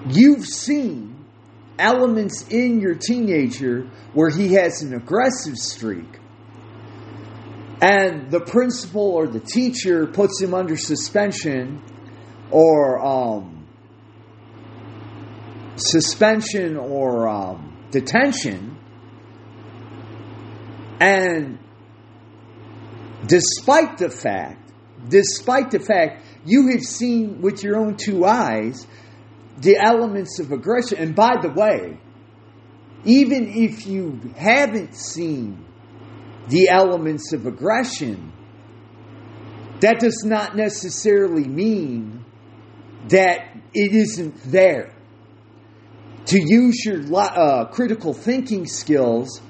you've 0.08 0.44
seen 0.44 1.24
elements 1.78 2.44
in 2.48 2.80
your 2.80 2.96
teenager 2.96 3.88
where 4.14 4.30
he 4.30 4.54
has 4.54 4.82
an 4.82 4.94
aggressive 4.94 5.56
streak. 5.56 6.18
And 7.80 8.32
the 8.32 8.40
principal 8.40 9.12
or 9.12 9.28
the 9.28 9.40
teacher 9.40 10.06
puts 10.06 10.40
him 10.42 10.54
under 10.54 10.76
suspension 10.76 11.80
or 12.50 12.98
um, 13.04 13.66
suspension 15.76 16.76
or 16.76 17.28
um, 17.28 17.86
detention. 17.92 18.76
And 21.00 21.58
despite 23.26 23.98
the 23.98 24.10
fact 24.10 24.58
despite 25.08 25.70
the 25.70 25.80
fact 25.80 26.24
you 26.44 26.68
have 26.68 26.82
seen 26.82 27.40
with 27.40 27.62
your 27.62 27.76
own 27.76 27.96
two 27.96 28.24
eyes 28.24 28.86
the 29.58 29.76
elements 29.76 30.38
of 30.40 30.52
aggression. 30.52 30.98
And 30.98 31.14
by 31.14 31.36
the 31.40 31.50
way, 31.50 31.98
even 33.04 33.48
if 33.48 33.86
you 33.86 34.32
haven't 34.36 34.94
seen 34.94 35.64
the 36.48 36.68
elements 36.68 37.32
of 37.32 37.46
aggression, 37.46 38.32
that 39.80 40.00
does 40.00 40.22
not 40.24 40.56
necessarily 40.56 41.44
mean 41.44 42.24
that 43.08 43.56
it 43.74 43.94
isn't 43.94 44.36
there. 44.44 44.94
To 46.26 46.40
use 46.40 46.84
your 46.84 47.02
uh, 47.16 47.66
critical 47.66 48.14
thinking 48.14 48.66
skills, 48.66 49.40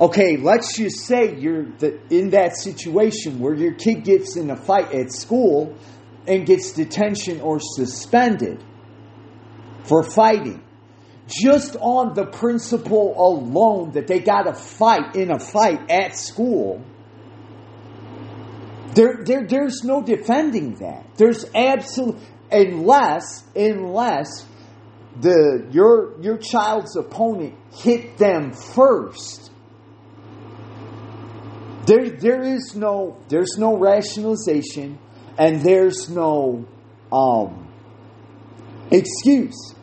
okay, 0.00 0.36
let's 0.36 0.76
just 0.76 1.00
say 1.00 1.38
you're 1.38 1.64
the, 1.78 2.00
in 2.10 2.30
that 2.30 2.56
situation 2.56 3.40
where 3.40 3.54
your 3.54 3.74
kid 3.74 4.04
gets 4.04 4.36
in 4.36 4.50
a 4.50 4.56
fight 4.56 4.92
at 4.92 5.12
school 5.12 5.76
and 6.26 6.46
gets 6.46 6.72
detention 6.72 7.40
or 7.40 7.58
suspended 7.60 8.62
for 9.84 10.02
fighting. 10.02 10.62
Just 11.26 11.76
on 11.76 12.14
the 12.14 12.26
principle 12.26 13.14
alone 13.16 13.92
that 13.92 14.06
they 14.06 14.18
got 14.18 14.42
to 14.42 14.54
fight 14.54 15.14
in 15.14 15.30
a 15.30 15.38
fight 15.38 15.90
at 15.90 16.16
school, 16.16 16.84
there, 18.94 19.22
there, 19.24 19.46
there's 19.46 19.82
no 19.84 20.02
defending 20.02 20.74
that. 20.76 21.06
There's 21.16 21.46
absolute 21.54 22.18
unless 22.50 23.44
unless 23.56 24.46
the 25.20 25.66
your 25.70 26.20
your 26.20 26.36
child's 26.36 26.96
opponent 26.96 27.54
hit 27.72 28.18
them 28.18 28.52
first. 28.52 29.41
There 31.86 32.10
there 32.10 32.42
is 32.42 32.74
no 32.76 33.18
there's 33.28 33.56
no 33.58 33.76
rationalization 33.76 34.98
and 35.38 35.60
there's 35.62 36.08
no 36.08 36.66
um, 37.10 37.68
excuse. 38.90 39.74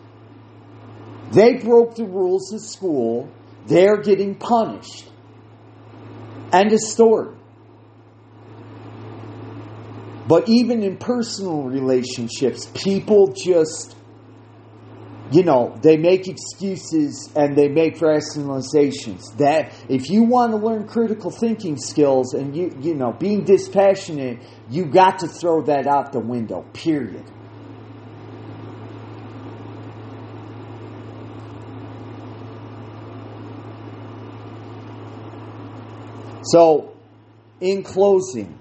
They 1.32 1.58
broke 1.58 1.96
the 1.96 2.06
rules 2.06 2.54
of 2.54 2.62
school. 2.62 3.30
They're 3.68 4.02
getting 4.02 4.36
punished. 4.36 5.10
End 6.52 6.72
of 6.72 6.80
story. 6.80 7.36
But 10.28 10.48
even 10.48 10.84
in 10.84 10.98
personal 10.98 11.64
relationships, 11.64 12.70
people 12.76 13.34
just, 13.34 13.96
you 15.32 15.44
know, 15.44 15.78
they 15.82 15.96
make 15.98 16.28
excuses 16.28 17.32
and 17.36 17.56
they 17.56 17.68
make 17.68 17.98
rationalizations. 18.00 19.38
That 19.38 19.74
if 19.88 20.10
you 20.10 20.24
want 20.24 20.52
to 20.54 20.58
learn 20.58 20.88
critical 20.88 21.30
thinking 21.30 21.78
skills 21.78 22.34
and 22.34 22.56
you, 22.56 22.76
you 22.82 22.96
know, 22.96 23.12
being 23.12 23.44
dispassionate, 23.44 24.40
you 24.70 24.86
got 24.86 25.20
to 25.20 25.28
throw 25.28 25.62
that 25.64 25.86
out 25.86 26.12
the 26.12 26.20
window. 26.20 26.66
Period. 26.74 27.26
So, 36.42 36.96
in 37.62 37.84
closing, 37.84 38.58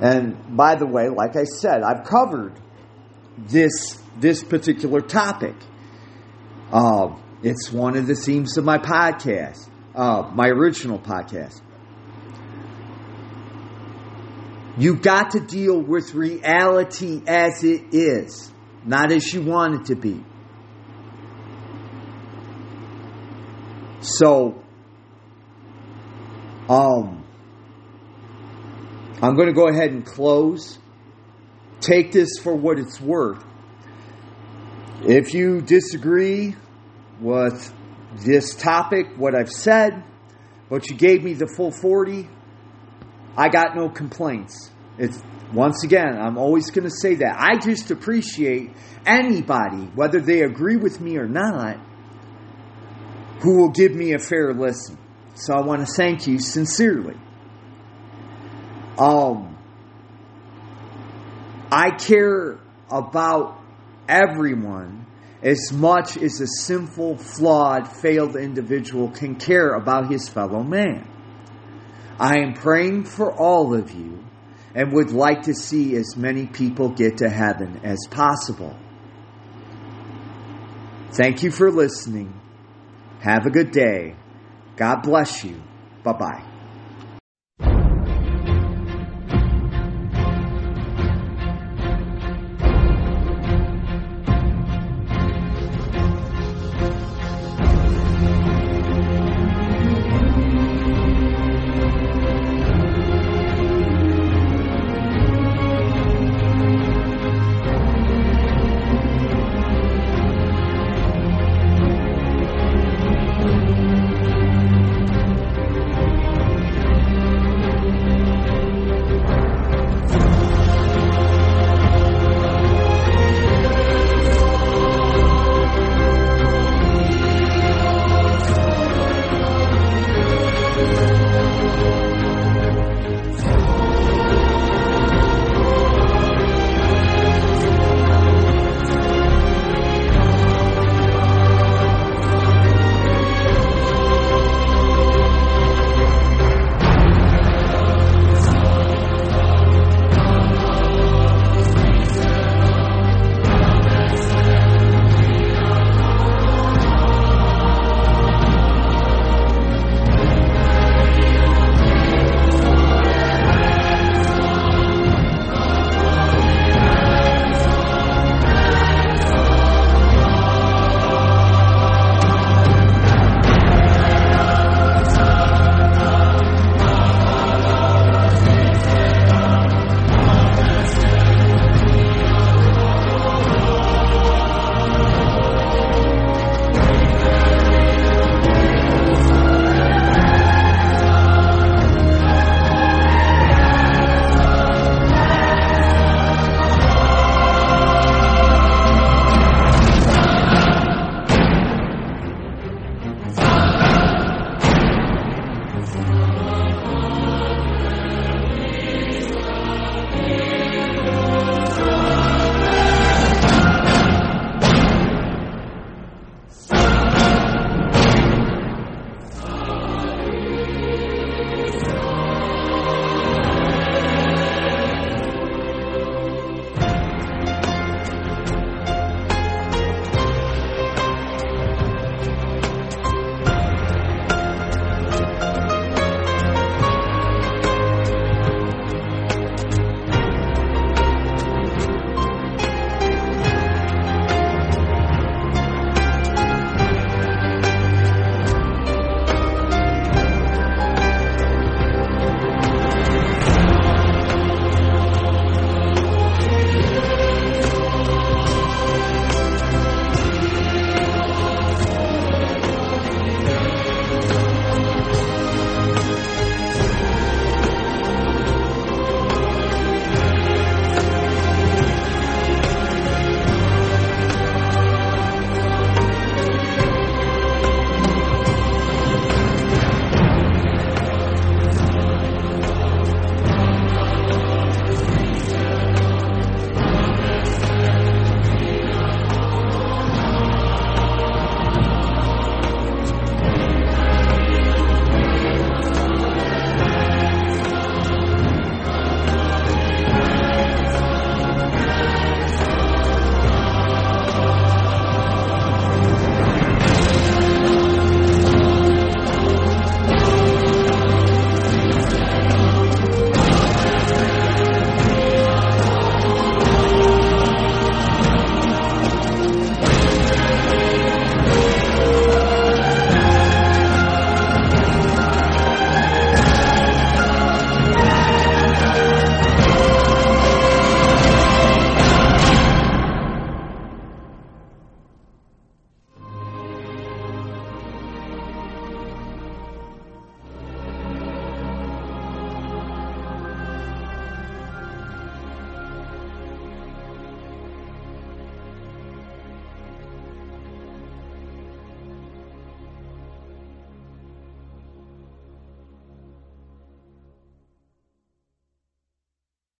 and 0.00 0.56
by 0.56 0.76
the 0.76 0.86
way, 0.86 1.08
like 1.08 1.34
I 1.34 1.42
said, 1.42 1.82
I've 1.82 2.04
covered 2.04 2.52
this 3.46 3.98
this 4.18 4.42
particular 4.42 5.00
topic. 5.00 5.54
Uh, 6.72 7.14
it's 7.42 7.72
one 7.72 7.96
of 7.96 8.06
the 8.06 8.14
themes 8.14 8.58
of 8.58 8.64
my 8.64 8.78
podcast, 8.78 9.68
uh, 9.94 10.30
my 10.34 10.48
original 10.48 10.98
podcast. 10.98 11.60
You 14.76 14.96
got 14.96 15.32
to 15.32 15.40
deal 15.40 15.80
with 15.80 16.14
reality 16.14 17.22
as 17.26 17.64
it 17.64 17.86
is, 17.92 18.52
not 18.84 19.12
as 19.12 19.32
you 19.32 19.42
want 19.42 19.74
it 19.74 19.86
to 19.86 19.96
be. 19.96 20.24
So, 24.00 24.62
um, 26.68 27.24
I'm 29.20 29.34
going 29.34 29.48
to 29.48 29.52
go 29.52 29.68
ahead 29.68 29.90
and 29.90 30.06
close. 30.06 30.78
Take 31.80 32.12
this 32.12 32.38
for 32.42 32.54
what 32.54 32.78
it's 32.78 33.00
worth. 33.00 33.44
If 35.02 35.32
you 35.32 35.60
disagree 35.60 36.56
with 37.20 37.72
this 38.24 38.54
topic, 38.54 39.16
what 39.16 39.34
I've 39.34 39.50
said, 39.50 40.02
but 40.68 40.90
you 40.90 40.96
gave 40.96 41.22
me 41.22 41.34
the 41.34 41.46
full 41.46 41.70
40, 41.70 42.28
I 43.36 43.48
got 43.48 43.76
no 43.76 43.88
complaints. 43.88 44.70
It's 44.98 45.22
once 45.52 45.84
again, 45.84 46.18
I'm 46.18 46.36
always 46.36 46.70
going 46.70 46.84
to 46.84 46.94
say 46.94 47.14
that. 47.16 47.36
I 47.38 47.56
just 47.58 47.90
appreciate 47.90 48.70
anybody, 49.06 49.84
whether 49.94 50.20
they 50.20 50.42
agree 50.42 50.76
with 50.76 51.00
me 51.00 51.16
or 51.16 51.26
not, 51.26 51.78
who 53.40 53.58
will 53.58 53.70
give 53.70 53.94
me 53.94 54.12
a 54.12 54.18
fair 54.18 54.52
listen. 54.52 54.98
So 55.34 55.54
I 55.54 55.60
want 55.60 55.86
to 55.86 55.92
thank 55.94 56.26
you 56.26 56.38
sincerely. 56.40 57.14
Um, 58.98 59.56
I 61.70 61.90
care 61.90 62.58
about 62.90 63.60
everyone 64.08 65.06
as 65.42 65.72
much 65.72 66.16
as 66.16 66.40
a 66.40 66.46
sinful, 66.46 67.18
flawed, 67.18 67.88
failed 67.88 68.36
individual 68.36 69.10
can 69.10 69.36
care 69.36 69.74
about 69.74 70.10
his 70.10 70.28
fellow 70.28 70.62
man. 70.62 71.08
I 72.18 72.38
am 72.40 72.54
praying 72.54 73.04
for 73.04 73.32
all 73.32 73.74
of 73.74 73.92
you 73.92 74.24
and 74.74 74.92
would 74.92 75.12
like 75.12 75.42
to 75.42 75.54
see 75.54 75.94
as 75.96 76.16
many 76.16 76.46
people 76.46 76.88
get 76.88 77.18
to 77.18 77.28
heaven 77.28 77.80
as 77.84 77.98
possible. 78.10 78.76
Thank 81.12 81.42
you 81.42 81.50
for 81.50 81.70
listening. 81.70 82.32
Have 83.20 83.46
a 83.46 83.50
good 83.50 83.70
day. 83.70 84.16
God 84.76 85.02
bless 85.02 85.44
you. 85.44 85.60
Bye 86.02 86.12
bye. 86.12 86.57